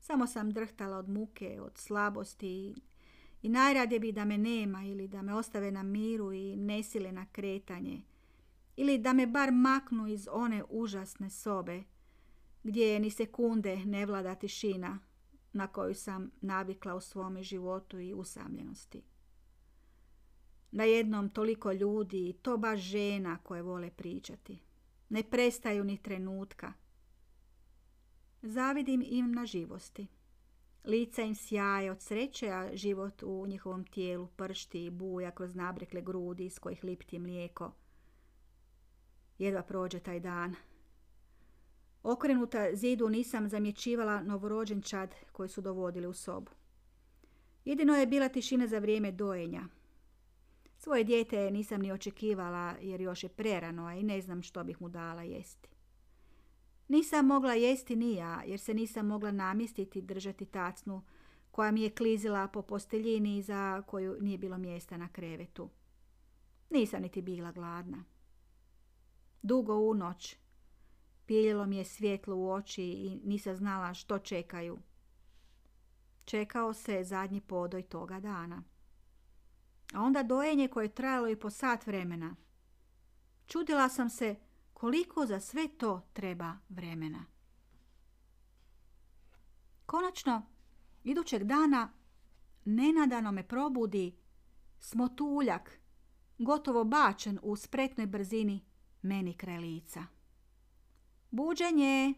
Samo 0.00 0.26
sam 0.26 0.50
drhtala 0.50 0.96
od 0.96 1.08
muke, 1.08 1.60
od 1.60 1.78
slabosti 1.78 2.74
i 3.42 3.48
najradije 3.48 4.00
bi 4.00 4.12
da 4.12 4.24
me 4.24 4.38
nema 4.38 4.84
ili 4.84 5.08
da 5.08 5.22
me 5.22 5.34
ostave 5.34 5.70
na 5.70 5.82
miru 5.82 6.32
i 6.32 6.56
nesile 6.56 7.12
na 7.12 7.26
kretanje. 7.26 8.02
Ili 8.76 8.98
da 8.98 9.12
me 9.12 9.26
bar 9.26 9.52
maknu 9.52 10.06
iz 10.06 10.28
one 10.32 10.62
užasne 10.68 11.30
sobe 11.30 11.82
gdje 12.62 13.00
ni 13.00 13.10
sekunde 13.10 13.76
ne 13.76 14.06
vlada 14.06 14.34
tišina 14.34 14.98
na 15.52 15.66
koju 15.66 15.94
sam 15.94 16.30
navikla 16.40 16.94
u 16.94 17.00
svome 17.00 17.42
životu 17.42 18.00
i 18.00 18.14
usamljenosti. 18.14 19.02
Na 20.70 20.84
jednom 20.84 21.30
toliko 21.30 21.72
ljudi 21.72 22.28
i 22.28 22.32
to 22.32 22.56
baš 22.56 22.80
žena 22.80 23.38
koje 23.42 23.62
vole 23.62 23.90
pričati. 23.90 24.58
Ne 25.08 25.22
prestaju 25.22 25.84
ni 25.84 25.96
trenutka. 26.02 26.72
Zavidim 28.42 29.02
im 29.06 29.32
na 29.32 29.46
živosti. 29.46 30.06
Lica 30.84 31.22
im 31.22 31.34
sjaje 31.34 31.90
od 31.90 32.02
sreće, 32.02 32.48
a 32.50 32.76
život 32.76 33.22
u 33.22 33.46
njihovom 33.46 33.84
tijelu 33.84 34.26
pršti 34.26 34.84
i 34.84 34.90
buja 34.90 35.30
kroz 35.30 35.54
nabrekle 35.54 36.02
grudi 36.02 36.46
iz 36.46 36.58
kojih 36.58 36.84
lipti 36.84 37.18
mlijeko. 37.18 37.72
Jedva 39.38 39.62
prođe 39.62 40.00
taj 40.00 40.20
dan. 40.20 40.54
Okrenuta 42.10 42.74
zidu 42.74 43.08
nisam 43.08 43.48
zamjećivala 43.48 44.22
novorođenčad 44.22 45.14
koji 45.32 45.48
su 45.48 45.60
dovodili 45.60 46.06
u 46.06 46.12
sobu. 46.12 46.50
Jedino 47.64 47.96
je 47.96 48.06
bila 48.06 48.28
tišina 48.28 48.66
za 48.66 48.78
vrijeme 48.78 49.12
dojenja. 49.12 49.62
Svoje 50.76 51.04
dijete 51.04 51.50
nisam 51.50 51.80
ni 51.80 51.92
očekivala 51.92 52.74
jer 52.80 53.00
još 53.00 53.22
je 53.22 53.28
prerano, 53.28 53.92
i 53.92 54.02
ne 54.02 54.20
znam 54.20 54.42
što 54.42 54.64
bih 54.64 54.80
mu 54.80 54.88
dala 54.88 55.22
jesti. 55.22 55.68
Nisam 56.88 57.26
mogla 57.26 57.54
jesti 57.54 57.96
ni 57.96 58.14
ja, 58.14 58.42
jer 58.46 58.60
se 58.60 58.74
nisam 58.74 59.06
mogla 59.06 59.30
namjestiti 59.30 60.02
držati 60.02 60.46
tacnu 60.46 61.02
koja 61.50 61.70
mi 61.70 61.82
je 61.82 61.90
klizila 61.90 62.48
po 62.48 62.62
posteljini 62.62 63.42
za 63.42 63.82
koju 63.82 64.16
nije 64.20 64.38
bilo 64.38 64.58
mjesta 64.58 64.96
na 64.96 65.08
krevetu. 65.08 65.68
Nisam 66.70 67.02
niti 67.02 67.22
bila 67.22 67.52
gladna. 67.52 68.04
Dugo 69.42 69.74
u 69.74 69.94
noć 69.94 70.36
piljelo 71.28 71.66
mi 71.66 71.76
je 71.76 71.84
svjetlo 71.84 72.36
u 72.36 72.50
oči 72.50 72.82
i 72.82 73.20
nisam 73.24 73.56
znala 73.56 73.94
što 73.94 74.18
čekaju. 74.18 74.78
Čekao 76.24 76.74
se 76.74 77.04
zadnji 77.04 77.40
podoj 77.40 77.82
toga 77.82 78.20
dana. 78.20 78.62
A 79.94 80.02
onda 80.02 80.22
dojenje 80.22 80.68
koje 80.68 80.84
je 80.84 80.94
trajalo 80.94 81.28
i 81.28 81.36
po 81.36 81.50
sat 81.50 81.86
vremena. 81.86 82.36
Čudila 83.46 83.88
sam 83.88 84.10
se 84.10 84.36
koliko 84.72 85.26
za 85.26 85.40
sve 85.40 85.68
to 85.68 86.08
treba 86.12 86.56
vremena. 86.68 87.24
Konačno, 89.86 90.42
idućeg 91.04 91.44
dana, 91.44 91.92
nenadano 92.64 93.32
me 93.32 93.48
probudi 93.48 94.16
smotuljak, 94.78 95.80
gotovo 96.38 96.84
bačen 96.84 97.38
u 97.42 97.56
spretnoj 97.56 98.06
brzini 98.06 98.64
meni 99.02 99.34
kraj 99.34 99.58
lica. 99.58 100.17
Buđenje! 101.30 102.14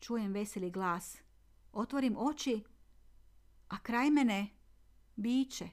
Čujem 0.00 0.32
veseli 0.32 0.70
glas. 0.70 1.18
Otvorim 1.72 2.16
oči, 2.18 2.64
a 3.68 3.78
kraj 3.78 4.10
mene 4.10 4.48
biće. 5.16 5.68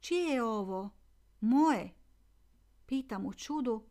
Čije 0.00 0.34
je 0.34 0.42
ovo? 0.42 0.90
Moje? 1.40 1.94
Pitam 2.86 3.26
u 3.26 3.34
čudu, 3.34 3.86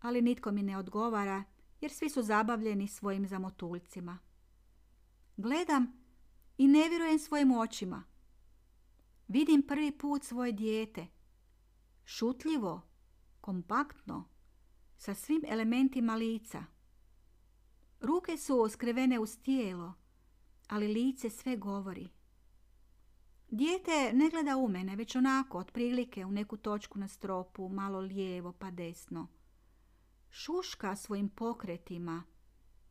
ali 0.00 0.22
nitko 0.22 0.52
mi 0.52 0.62
ne 0.62 0.78
odgovara 0.78 1.44
jer 1.80 1.92
svi 1.92 2.10
su 2.10 2.22
zabavljeni 2.22 2.88
svojim 2.88 3.26
zamotuljcima. 3.26 4.18
Gledam 5.36 5.92
i 6.58 6.68
ne 6.68 6.88
vjerujem 6.88 7.18
svojim 7.18 7.52
očima. 7.52 8.04
Vidim 9.28 9.62
prvi 9.62 9.98
put 9.98 10.24
svoje 10.24 10.52
dijete. 10.52 11.06
Šutljivo, 12.04 12.82
kompaktno, 13.40 14.28
sa 15.00 15.14
svim 15.14 15.42
elementima 15.48 16.14
lica. 16.14 16.64
Ruke 18.00 18.36
su 18.36 18.68
skrivene 18.68 19.18
uz 19.18 19.38
tijelo, 19.42 19.94
ali 20.68 20.88
lice 20.88 21.30
sve 21.30 21.56
govori. 21.56 22.08
Dijete 23.48 24.12
ne 24.12 24.30
gleda 24.30 24.56
u 24.56 24.68
mene, 24.68 24.96
već 24.96 25.16
onako, 25.16 25.58
otprilike 25.58 26.24
u 26.24 26.30
neku 26.30 26.56
točku 26.56 26.98
na 26.98 27.08
stropu, 27.08 27.68
malo 27.68 28.00
lijevo 28.00 28.52
pa 28.52 28.70
desno. 28.70 29.28
Šuška 30.30 30.96
svojim 30.96 31.28
pokretima, 31.28 32.22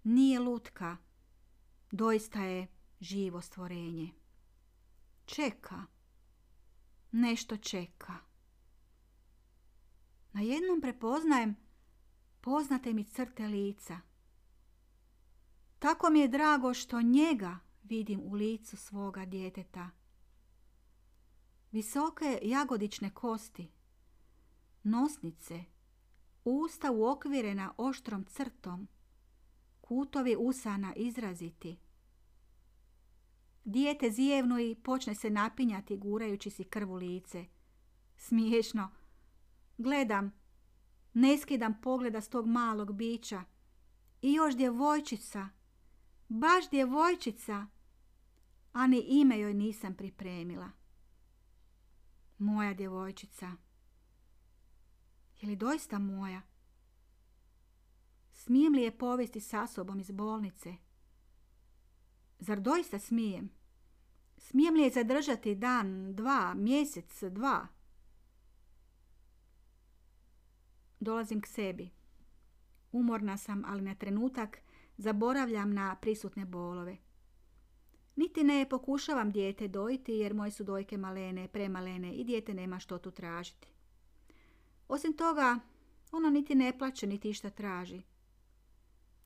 nije 0.03 0.39
lutka, 0.39 0.97
doista 1.91 2.43
je 2.43 2.68
živo 2.99 3.41
stvorenje. 3.41 4.12
Čeka, 5.26 5.84
nešto 7.12 7.57
čeka. 7.57 8.14
Na 10.34 10.41
jednom 10.41 10.82
prepoznajem 10.82 11.68
poznate 12.41 12.93
mi 12.93 13.03
crte 13.03 13.47
lica. 13.47 13.99
Tako 15.79 16.09
mi 16.09 16.19
je 16.19 16.27
drago 16.27 16.73
što 16.73 17.01
njega 17.01 17.59
vidim 17.83 18.21
u 18.23 18.33
licu 18.33 18.77
svoga 18.77 19.25
djeteta. 19.25 19.89
Visoke 21.71 22.39
jagodične 22.41 23.13
kosti, 23.13 23.71
nosnice, 24.83 25.63
usta 26.43 26.91
uokvirena 26.91 27.73
oštrom 27.77 28.25
crtom, 28.25 28.87
kutovi 29.81 30.35
usana 30.39 30.93
izraziti. 30.95 31.77
Dijete 33.63 34.11
zijevno 34.11 34.59
i 34.59 34.75
počne 34.75 35.15
se 35.15 35.29
napinjati 35.29 35.97
gurajući 35.97 36.49
si 36.49 36.63
krvu 36.63 36.95
lice. 36.95 37.45
Smiješno. 38.17 38.89
Gledam, 39.77 40.38
ne 41.14 41.38
skidam 41.38 41.82
pogleda 41.82 42.22
s 42.22 42.30
tog 42.30 42.47
malog 42.47 42.93
bića. 42.93 43.43
I 44.22 44.34
još 44.34 44.55
djevojčica, 44.55 45.49
baš 46.28 46.70
djevojčica, 46.70 47.68
a 48.74 48.88
ni 48.88 48.99
ime 48.99 49.39
joj 49.39 49.53
nisam 49.53 49.93
pripremila. 49.93 50.72
Moja 52.38 52.74
djevojčica. 52.74 53.51
Je 55.41 55.47
li 55.49 55.55
doista 55.55 55.99
moja? 55.99 56.41
Smijem 58.34 58.74
li 58.74 58.82
je 58.82 58.97
povesti 58.97 59.39
sa 59.39 59.68
sobom 59.68 59.99
iz 59.99 60.12
bolnice? 60.12 60.76
Zar 62.39 62.60
doista 62.60 62.99
smijem? 62.99 63.51
Smijem 64.38 64.76
li 64.76 64.82
je 64.82 64.91
zadržati 64.91 65.55
dan, 65.55 66.16
dva, 66.16 66.53
mjesec, 66.53 67.24
dva? 67.24 67.68
Dolazim 71.00 71.41
k 71.41 71.47
sebi. 71.47 71.89
Umorna 72.91 73.38
sam, 73.38 73.64
ali 73.66 73.82
na 73.82 73.95
trenutak 73.95 74.58
zaboravljam 74.97 75.74
na 75.74 75.95
prisutne 75.95 76.45
bolove. 76.45 76.97
Niti 78.16 78.43
ne 78.43 78.70
pokušavam 78.70 79.32
dijete 79.32 79.68
dojiti 79.68 80.14
jer 80.14 80.34
moje 80.34 80.52
su 80.52 80.64
dojke 80.64 80.97
malene, 80.97 81.47
premalene 81.47 82.14
i 82.14 82.24
dijete 82.24 82.54
nema 82.54 82.80
što 82.80 82.97
tu 82.97 83.12
tražiti. 83.12 83.68
Osim 84.88 85.18
toga, 85.18 85.60
ono 86.12 86.30
niti 86.30 86.56
ne 86.56 86.78
plaće, 86.78 87.08
niti 87.08 87.30
išta 87.30 87.50
traži. 87.50 88.02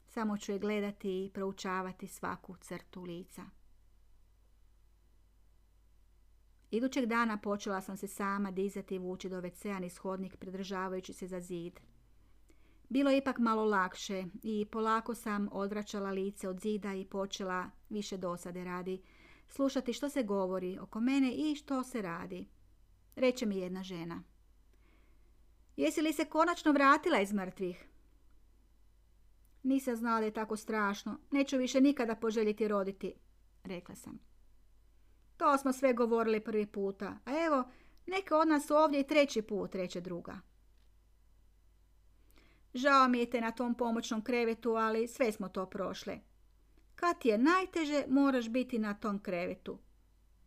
Samo 0.08 0.38
ću 0.38 0.52
je 0.52 0.60
gledati 0.60 1.26
i 1.26 1.30
proučavati 1.34 2.08
svaku 2.08 2.56
crtu 2.56 3.04
lica. 3.04 3.44
Idućeg 6.74 7.06
dana 7.06 7.38
počela 7.38 7.82
sam 7.82 7.98
se 7.98 8.08
sama 8.08 8.52
dizati 8.52 8.96
i 8.96 9.00
vući 9.00 9.30
do 9.30 9.42
WC-a 9.42 10.38
pridržavajući 10.40 11.14
se 11.14 11.28
za 11.28 11.40
zid. 11.40 11.80
Bilo 12.90 13.10
je 13.10 13.18
ipak 13.18 13.40
malo 13.40 13.66
lakše 13.66 14.26
i 14.44 14.66
polako 14.72 15.16
sam 15.16 15.50
odvraćala 15.52 16.12
lice 16.12 16.50
od 16.50 16.60
zida 16.60 16.94
i 16.94 17.06
počela 17.06 17.70
više 17.90 18.18
dosade 18.18 18.64
radi 18.64 19.02
slušati 19.48 19.94
što 19.94 20.10
se 20.10 20.24
govori 20.24 20.80
oko 20.80 21.00
mene 21.00 21.34
i 21.34 21.56
što 21.56 21.84
se 21.84 22.02
radi. 22.02 22.48
Reče 23.16 23.46
mi 23.46 23.58
jedna 23.58 23.84
žena. 23.84 24.24
Jesi 25.76 26.02
li 26.02 26.14
se 26.14 26.26
konačno 26.26 26.72
vratila 26.72 27.20
iz 27.20 27.34
mrtvih? 27.34 27.86
Nisam 29.64 29.96
znala 29.96 30.20
da 30.20 30.26
je 30.26 30.34
tako 30.34 30.58
strašno. 30.58 31.20
Neću 31.32 31.58
više 31.58 31.82
nikada 31.82 32.16
poželjeti 32.16 32.68
roditi, 32.68 33.14
rekla 33.64 33.96
sam. 33.96 34.33
To 35.38 35.58
smo 35.58 35.74
sve 35.74 35.94
govorili 35.94 36.40
prvi 36.40 36.66
puta. 36.66 37.18
A 37.26 37.46
evo, 37.46 37.64
neka 38.06 38.38
od 38.38 38.48
nas 38.48 38.72
ovdje 38.72 39.00
i 39.00 39.08
treći 39.08 39.42
put, 39.42 39.76
reče 39.76 40.02
druga. 40.02 40.40
Žao 42.74 43.08
mi 43.08 43.20
je 43.20 43.30
te 43.30 43.42
na 43.42 43.52
tom 43.52 43.76
pomoćnom 43.76 44.22
krevetu, 44.22 44.72
ali 44.72 45.08
sve 45.08 45.32
smo 45.32 45.50
to 45.50 45.66
prošle. 45.66 46.20
Kad 46.96 47.20
ti 47.20 47.28
je 47.28 47.38
najteže, 47.38 48.04
moraš 48.08 48.50
biti 48.50 48.80
na 48.80 48.94
tom 48.94 49.20
krevetu. 49.20 49.78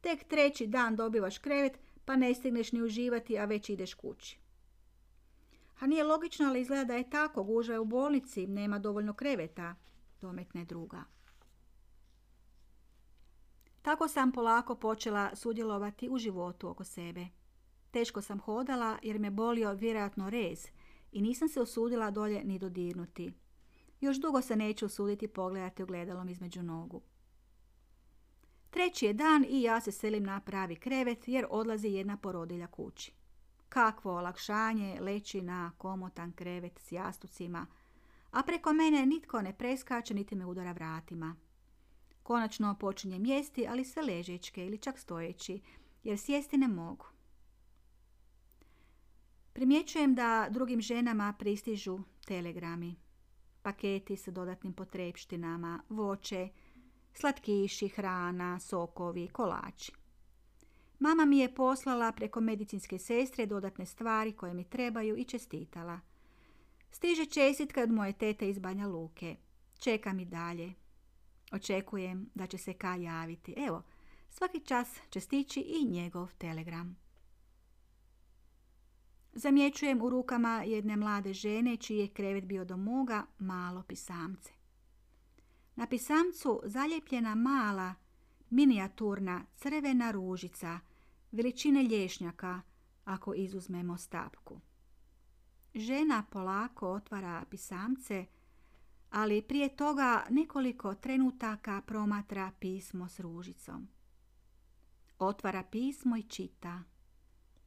Tek 0.01 0.24
treći 0.24 0.66
dan 0.66 0.97
dobivaš 0.97 1.39
krevet, 1.39 1.78
pa 2.05 2.16
ne 2.16 2.34
stigneš 2.34 2.72
ni 2.72 2.82
uživati, 2.82 3.39
a 3.39 3.45
već 3.45 3.68
ideš 3.68 3.95
kući. 3.95 4.39
A 5.80 5.87
nije 5.87 6.05
logično, 6.05 6.47
ali 6.47 6.61
izgleda 6.61 6.84
da 6.84 6.95
je 6.95 7.11
tako. 7.11 7.45
Gužva 7.45 7.74
je 7.74 7.80
u 7.80 7.84
bolnici, 7.84 8.47
nema 8.47 8.78
dovoljno 8.78 9.14
kreveta, 9.14 9.74
dometne 10.20 10.64
druga. 10.64 11.15
Tako 13.87 14.09
sam 14.09 14.32
polako 14.32 14.74
počela 14.74 15.37
sudjelovati 15.37 16.09
u 16.09 16.18
životu 16.18 16.68
oko 16.68 16.84
sebe. 16.84 17.26
Teško 17.91 18.22
sam 18.22 18.41
hodala 18.41 18.99
jer 19.03 19.18
me 19.18 19.30
bolio 19.30 19.72
vjerojatno 19.72 20.30
rez 20.30 20.66
i 21.12 21.22
nisam 21.22 21.49
se 21.49 21.61
osudila 21.61 22.11
dolje 22.11 22.45
ni 22.45 22.59
dodirnuti. 22.59 23.32
Još 24.01 24.16
dugo 24.16 24.43
se 24.43 24.57
neću 24.57 24.87
usuditi 24.87 25.28
pogledati 25.28 25.82
u 25.82 25.87
gledalom 25.87 26.28
između 26.28 26.62
nogu. 26.62 27.03
Treći 28.70 29.07
je 29.07 29.12
dan 29.12 29.45
i 29.49 29.62
ja 29.62 29.80
se 29.80 29.93
selim 29.93 30.24
na 30.24 30.41
pravi 30.41 30.76
krevet 30.76 31.28
jer 31.28 31.47
odlazi 31.51 31.89
jedna 31.89 32.16
porodilja 32.16 32.66
kući. 32.66 33.12
Kakvo 33.68 34.16
olakšanje 34.16 34.99
leći 35.01 35.43
na 35.43 35.72
komotan 35.78 36.32
krevet 36.32 36.78
s 36.78 36.93
jastucima, 36.93 37.66
a 38.30 38.43
preko 38.43 38.72
mene 38.72 39.07
nitko 39.07 39.43
ne 39.43 39.53
preskače 39.53 40.14
niti 40.14 40.34
me 40.34 40.47
udara 40.47 40.72
vratima. 40.72 41.37
Konačno 42.27 42.74
počinjem 42.74 43.27
jesti, 43.27 43.66
ali 43.68 43.85
sve 43.85 44.03
ležečke 44.03 44.66
ili 44.66 44.79
čak 44.79 44.99
stojeći, 44.99 45.61
jer 46.03 46.18
sjesti 46.18 46.57
ne 46.59 46.68
mogu. 46.68 47.07
Primjećujem 49.53 50.14
da 50.14 50.49
drugim 50.51 50.81
ženama 50.81 51.35
pristižu 51.39 51.99
telegrami, 52.24 52.97
paketi 53.62 54.16
sa 54.16 54.31
dodatnim 54.31 54.72
potrebštinama, 54.72 55.83
voće, 55.89 56.49
slatkiši, 57.14 57.89
hrana, 57.89 58.61
sokovi, 58.61 59.29
kolači. 59.29 59.93
Mama 60.99 61.24
mi 61.24 61.39
je 61.39 61.55
poslala 61.55 62.12
preko 62.12 62.41
medicinske 62.41 62.99
sestre 62.99 63.47
dodatne 63.47 63.87
stvari 63.87 64.33
koje 64.33 64.55
mi 64.55 64.64
trebaju 64.64 65.16
i 65.16 65.24
čestitala. 65.24 66.01
Stiže 66.91 67.27
čestitka 67.27 67.83
od 67.83 67.91
moje 67.91 68.12
tete 68.12 68.49
iz 68.49 68.59
Banja 68.59 68.87
Luke. 68.87 69.37
Čekam 69.79 70.20
i 70.20 70.24
dalje. 70.24 70.86
Očekujem 71.53 72.30
da 72.34 72.47
će 72.47 72.59
se 72.59 72.72
Ka 72.72 72.94
javiti. 72.94 73.55
Evo, 73.57 73.82
svaki 74.30 74.61
čas 74.61 74.88
će 75.11 75.20
stići 75.20 75.61
i 75.61 75.84
njegov 75.84 76.34
telegram. 76.38 76.97
Zamjećujem 79.32 80.03
u 80.03 80.11
rukama 80.11 80.62
jedne 80.62 80.97
mlade 80.97 81.32
žene 81.32 81.76
čiji 81.76 81.99
je 81.99 82.09
krevet 82.09 82.44
bio 82.44 82.64
do 82.64 82.76
moga 82.76 83.26
malo 83.38 83.82
pisamce. 83.82 84.53
Na 85.76 85.86
pisamcu 85.86 86.61
zaljepljena 86.64 87.34
mala, 87.34 87.94
minijaturna 88.51 89.44
crvena 89.57 90.11
ružica, 90.11 90.80
veličine 91.32 91.82
lješnjaka, 91.82 92.61
ako 93.05 93.34
izuzmemo 93.34 93.99
stapku. 93.99 94.61
Žena 95.74 96.24
polako 96.30 96.92
otvara 96.92 97.44
pisamce, 97.51 98.26
ali 99.11 99.42
prije 99.42 99.76
toga 99.76 100.26
nekoliko 100.30 100.94
trenutaka 100.94 101.82
promatra 101.86 102.52
pismo 102.61 103.09
s 103.09 103.20
ružicom. 103.20 103.88
Otvara 105.18 105.62
pismo 105.62 106.16
i 106.16 106.22
čita, 106.22 106.82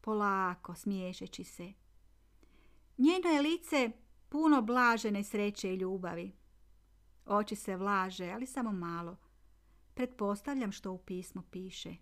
polako 0.02 0.76
smiješeći 0.76 1.44
se. 1.44 1.74
Njeno 2.98 3.30
je 3.30 3.42
lice 3.42 3.92
puno 4.30 4.62
blažene 4.62 5.24
sreće 5.24 5.74
i 5.74 5.78
ljubavi. 5.78 6.36
Oči 7.26 7.56
se 7.56 7.76
vlaže, 7.78 8.32
ali 8.32 8.46
samo 8.46 8.72
malo. 8.72 9.18
Pretpostavljam 9.94 10.72
što 10.72 10.92
u 10.92 10.98
pismu 10.98 11.42
piše. 11.52 11.96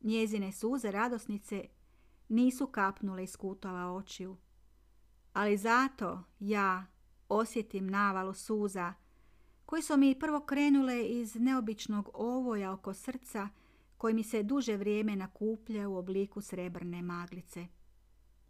Njezine 0.00 0.52
suze 0.52 0.90
radosnice 0.90 1.64
nisu 2.28 2.66
kapnule 2.66 3.24
iz 3.24 3.36
kutova 3.36 3.92
očiju. 3.92 4.36
Ali 5.32 5.56
zato 5.56 6.24
ja 6.40 6.86
osjetim 7.28 7.86
navalu 7.86 8.34
suza 8.34 8.94
koji 9.66 9.82
su 9.82 9.96
mi 9.96 10.18
prvo 10.18 10.40
krenule 10.40 11.08
iz 11.08 11.34
neobičnog 11.34 12.10
ovoja 12.14 12.72
oko 12.72 12.94
srca 12.94 13.48
koji 13.96 14.14
mi 14.14 14.22
se 14.22 14.42
duže 14.42 14.76
vrijeme 14.76 15.16
nakuplja 15.16 15.88
u 15.88 15.96
obliku 15.96 16.40
srebrne 16.40 17.02
maglice. 17.02 17.66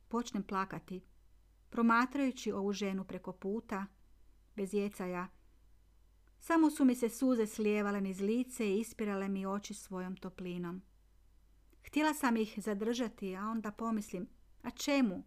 Počnem 0.09 0.43
plakati, 0.43 1.05
promatrajući 1.70 2.53
ovu 2.53 2.72
ženu 2.72 3.05
preko 3.05 3.33
puta, 3.33 3.87
bez 4.57 4.74
jecaja. 4.74 5.29
Samo 6.41 6.70
su 6.70 6.85
mi 6.85 6.95
se 6.95 7.09
suze 7.09 7.47
slijevale 7.47 8.01
niz 8.01 8.20
lice 8.20 8.68
i 8.68 8.81
ispirale 8.81 9.29
mi 9.29 9.47
oči 9.47 9.74
svojom 9.74 10.16
toplinom. 10.16 10.83
Htjela 11.87 12.14
sam 12.14 12.37
ih 12.37 12.55
zadržati, 12.57 13.37
a 13.37 13.47
onda 13.47 13.70
pomislim, 13.70 14.29
a 14.62 14.70
čemu? 14.70 15.22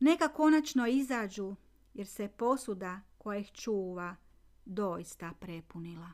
Neka 0.00 0.28
konačno 0.28 0.86
izađu, 0.86 1.54
jer 1.96 2.06
se 2.06 2.28
posuda 2.28 3.00
koja 3.18 3.38
ih 3.38 3.52
čuva 3.52 4.16
doista 4.64 5.32
prepunila. 5.40 6.10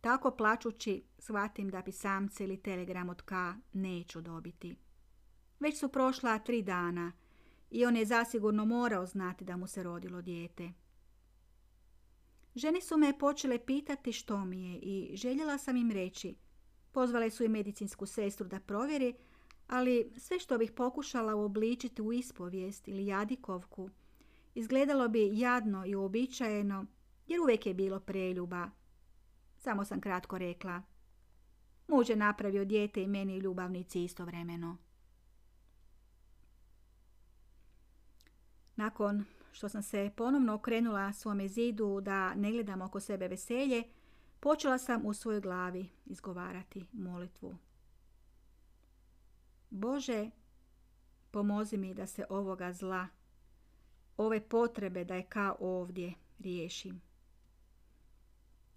Tako 0.00 0.30
plačući 0.30 1.04
shvatim 1.18 1.68
da 1.68 1.82
pisamce 1.82 2.44
ili 2.44 2.62
telegram 2.62 3.08
od 3.08 3.22
K 3.22 3.34
neću 3.72 4.20
dobiti. 4.20 4.76
Već 5.60 5.78
su 5.78 5.88
prošla 5.88 6.38
tri 6.38 6.62
dana 6.62 7.12
i 7.70 7.84
on 7.84 7.96
je 7.96 8.06
zasigurno 8.06 8.64
morao 8.64 9.06
znati 9.06 9.44
da 9.44 9.56
mu 9.56 9.66
se 9.66 9.82
rodilo 9.82 10.22
dijete. 10.22 10.72
Žene 12.54 12.80
su 12.80 12.96
me 12.96 13.18
počele 13.18 13.66
pitati 13.66 14.12
što 14.12 14.44
mi 14.44 14.62
je 14.62 14.78
i 14.78 15.16
željela 15.16 15.58
sam 15.58 15.76
im 15.76 15.90
reći. 15.90 16.36
Pozvale 16.92 17.30
su 17.30 17.44
i 17.44 17.48
medicinsku 17.48 18.06
sestru 18.06 18.48
da 18.48 18.60
provjeri, 18.60 19.14
ali 19.70 20.12
sve 20.16 20.38
što 20.38 20.58
bih 20.58 20.72
pokušala 20.72 21.34
uobličiti 21.34 22.02
u 22.02 22.12
ispovijest 22.12 22.88
ili 22.88 23.06
jadikovku, 23.06 23.90
izgledalo 24.54 25.08
bi 25.08 25.38
jadno 25.38 25.86
i 25.86 25.94
uobičajeno, 25.94 26.86
jer 27.26 27.40
uvijek 27.40 27.66
je 27.66 27.74
bilo 27.74 28.00
preljuba. 28.00 28.70
Samo 29.56 29.84
sam 29.84 30.00
kratko 30.00 30.38
rekla. 30.38 30.82
Muž 31.88 32.10
je 32.10 32.16
napravio 32.16 32.64
dijete 32.64 33.02
i 33.02 33.08
meni 33.08 33.38
ljubavnici 33.38 34.04
istovremeno. 34.04 34.76
Nakon 38.76 39.24
što 39.52 39.68
sam 39.68 39.82
se 39.82 40.10
ponovno 40.16 40.54
okrenula 40.54 41.12
svome 41.12 41.48
zidu 41.48 42.00
da 42.00 42.34
ne 42.34 42.52
gledam 42.52 42.82
oko 42.82 43.00
sebe 43.00 43.28
veselje, 43.28 43.84
počela 44.40 44.78
sam 44.78 45.06
u 45.06 45.14
svojoj 45.14 45.40
glavi 45.40 45.88
izgovarati 46.06 46.86
molitvu. 46.92 47.56
Bože, 49.70 50.30
pomozi 51.30 51.76
mi 51.76 51.94
da 51.94 52.06
se 52.06 52.24
ovoga 52.28 52.72
zla, 52.72 53.08
ove 54.16 54.40
potrebe 54.40 55.04
da 55.04 55.14
je 55.14 55.22
kao 55.22 55.56
ovdje 55.60 56.14
riješim. 56.38 57.00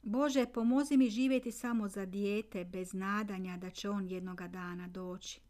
Bože, 0.01 0.45
pomozi 0.45 0.97
mi 0.97 1.09
živjeti 1.09 1.51
samo 1.51 1.87
za 1.87 2.05
dijete 2.05 2.65
bez 2.65 2.93
nadanja 2.93 3.57
da 3.57 3.69
će 3.69 3.89
on 3.89 4.07
jednoga 4.07 4.47
dana 4.47 4.87
doći. 4.87 5.41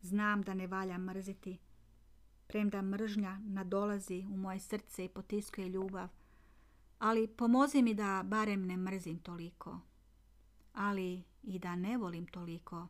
Znam 0.00 0.42
da 0.42 0.54
ne 0.54 0.66
valja 0.66 0.98
mrziti, 0.98 1.58
premda 2.46 2.82
mržnja 2.82 3.38
nadolazi 3.38 4.26
u 4.30 4.36
moje 4.36 4.60
srce 4.60 5.04
i 5.04 5.08
potiskuje 5.08 5.68
ljubav, 5.68 6.08
ali 6.98 7.28
pomozi 7.28 7.82
mi 7.82 7.94
da 7.94 8.22
barem 8.26 8.66
ne 8.66 8.76
mrzim 8.76 9.18
toliko, 9.18 9.80
ali 10.72 11.22
i 11.42 11.58
da 11.58 11.76
ne 11.76 11.98
volim 11.98 12.26
toliko, 12.26 12.88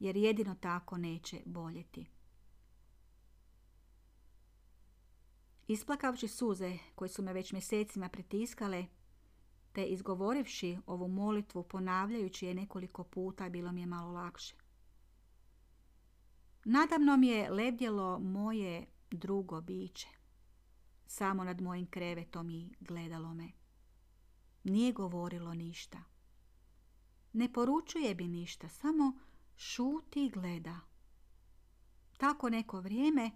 jer 0.00 0.16
jedino 0.16 0.54
tako 0.54 0.98
neće 0.98 1.40
boljeti. 1.46 2.06
Isplakavši 5.68 6.28
suze 6.28 6.78
koje 6.94 7.08
su 7.08 7.22
me 7.22 7.32
već 7.32 7.52
mjesecima 7.52 8.08
pritiskale, 8.08 8.86
te 9.72 9.84
izgovorivši 9.84 10.78
ovu 10.86 11.08
molitvu 11.08 11.62
ponavljajući 11.62 12.46
je 12.46 12.54
nekoliko 12.54 13.04
puta 13.04 13.48
bilo 13.48 13.72
mi 13.72 13.80
je 13.80 13.86
malo 13.86 14.12
lakše. 14.12 14.54
Nadamnom 16.64 17.22
je 17.22 17.50
lebdjelo 17.50 18.18
moje 18.18 18.86
drugo 19.10 19.60
biće. 19.60 20.08
Samo 21.06 21.44
nad 21.44 21.60
mojim 21.60 21.86
krevetom 21.86 22.50
i 22.50 22.74
gledalo 22.80 23.34
me. 23.34 23.48
Nije 24.64 24.92
govorilo 24.92 25.54
ništa. 25.54 25.98
Ne 27.32 27.52
poručuje 27.52 28.14
bi 28.14 28.28
ništa, 28.28 28.68
samo 28.68 29.12
šuti 29.60 30.26
i 30.26 30.30
gleda. 30.30 30.80
Tako 32.18 32.50
neko 32.50 32.80
vrijeme, 32.80 33.30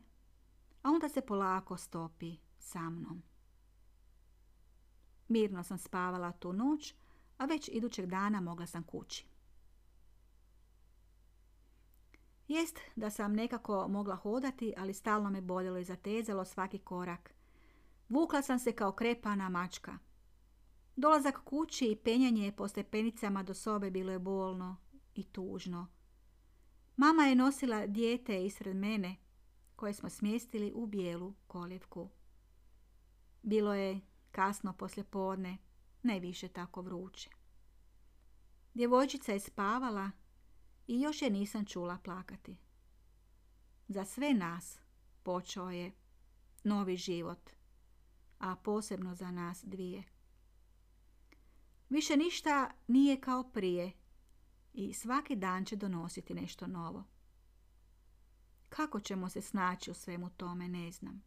a 0.82 0.90
onda 0.90 1.08
se 1.08 1.20
polako 1.20 1.76
stopi 1.76 2.36
sa 2.58 2.90
mnom. 2.90 3.22
Mirno 5.28 5.62
sam 5.62 5.78
spavala 5.78 6.32
tu 6.32 6.52
noć, 6.52 6.94
a 7.38 7.44
već 7.44 7.68
idućeg 7.72 8.06
dana 8.06 8.40
mogla 8.40 8.66
sam 8.66 8.82
kući. 8.82 9.26
Jest 12.48 12.78
da 12.96 13.10
sam 13.10 13.32
nekako 13.32 13.88
mogla 13.88 14.16
hodati, 14.16 14.74
ali 14.76 14.94
stalno 14.94 15.30
me 15.30 15.40
boljelo 15.40 15.78
i 15.78 15.84
zatezalo 15.84 16.44
svaki 16.44 16.78
korak. 16.78 17.34
Vukla 18.08 18.42
sam 18.42 18.58
se 18.58 18.72
kao 18.72 18.92
krepana 18.92 19.48
mačka. 19.48 19.98
Dolazak 20.96 21.44
kući 21.44 21.86
i 21.86 21.96
penjanje 21.96 22.52
po 22.56 22.68
stepenicama 22.68 23.42
do 23.42 23.54
sobe 23.54 23.90
bilo 23.90 24.12
je 24.12 24.18
bolno 24.18 24.76
i 25.14 25.24
tužno. 25.24 25.93
Mama 26.96 27.22
je 27.22 27.34
nosila 27.34 27.86
dijete 27.86 28.44
ispred 28.44 28.76
mene, 28.76 29.16
koje 29.76 29.94
smo 29.94 30.08
smjestili 30.08 30.72
u 30.74 30.86
bijelu 30.86 31.34
koljevku. 31.46 32.10
Bilo 33.42 33.74
je 33.74 34.00
kasno 34.30 34.72
poslje 34.72 35.04
podne, 35.04 35.58
ne 36.02 36.20
više 36.20 36.48
tako 36.48 36.82
vruće. 36.82 37.30
Djevojčica 38.74 39.32
je 39.32 39.40
spavala 39.40 40.10
i 40.86 41.00
još 41.00 41.22
je 41.22 41.30
nisam 41.30 41.64
čula 41.64 41.98
plakati. 42.04 42.56
Za 43.88 44.04
sve 44.04 44.34
nas 44.34 44.78
počeo 45.22 45.70
je 45.70 45.92
novi 46.64 46.96
život, 46.96 47.50
a 48.38 48.56
posebno 48.56 49.14
za 49.14 49.30
nas 49.30 49.64
dvije. 49.64 50.04
Više 51.88 52.16
ništa 52.16 52.70
nije 52.88 53.20
kao 53.20 53.42
prije 53.42 53.92
i 54.74 54.92
svaki 54.92 55.36
dan 55.36 55.64
će 55.64 55.76
donositi 55.76 56.34
nešto 56.34 56.66
novo. 56.66 57.04
Kako 58.68 59.00
ćemo 59.00 59.28
se 59.28 59.40
snaći 59.40 59.90
u 59.90 59.94
svemu 59.94 60.30
tome, 60.30 60.68
ne 60.68 60.92
znam. 60.92 61.22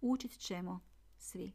Učit 0.00 0.38
ćemo 0.38 0.80
svi. 1.18 1.52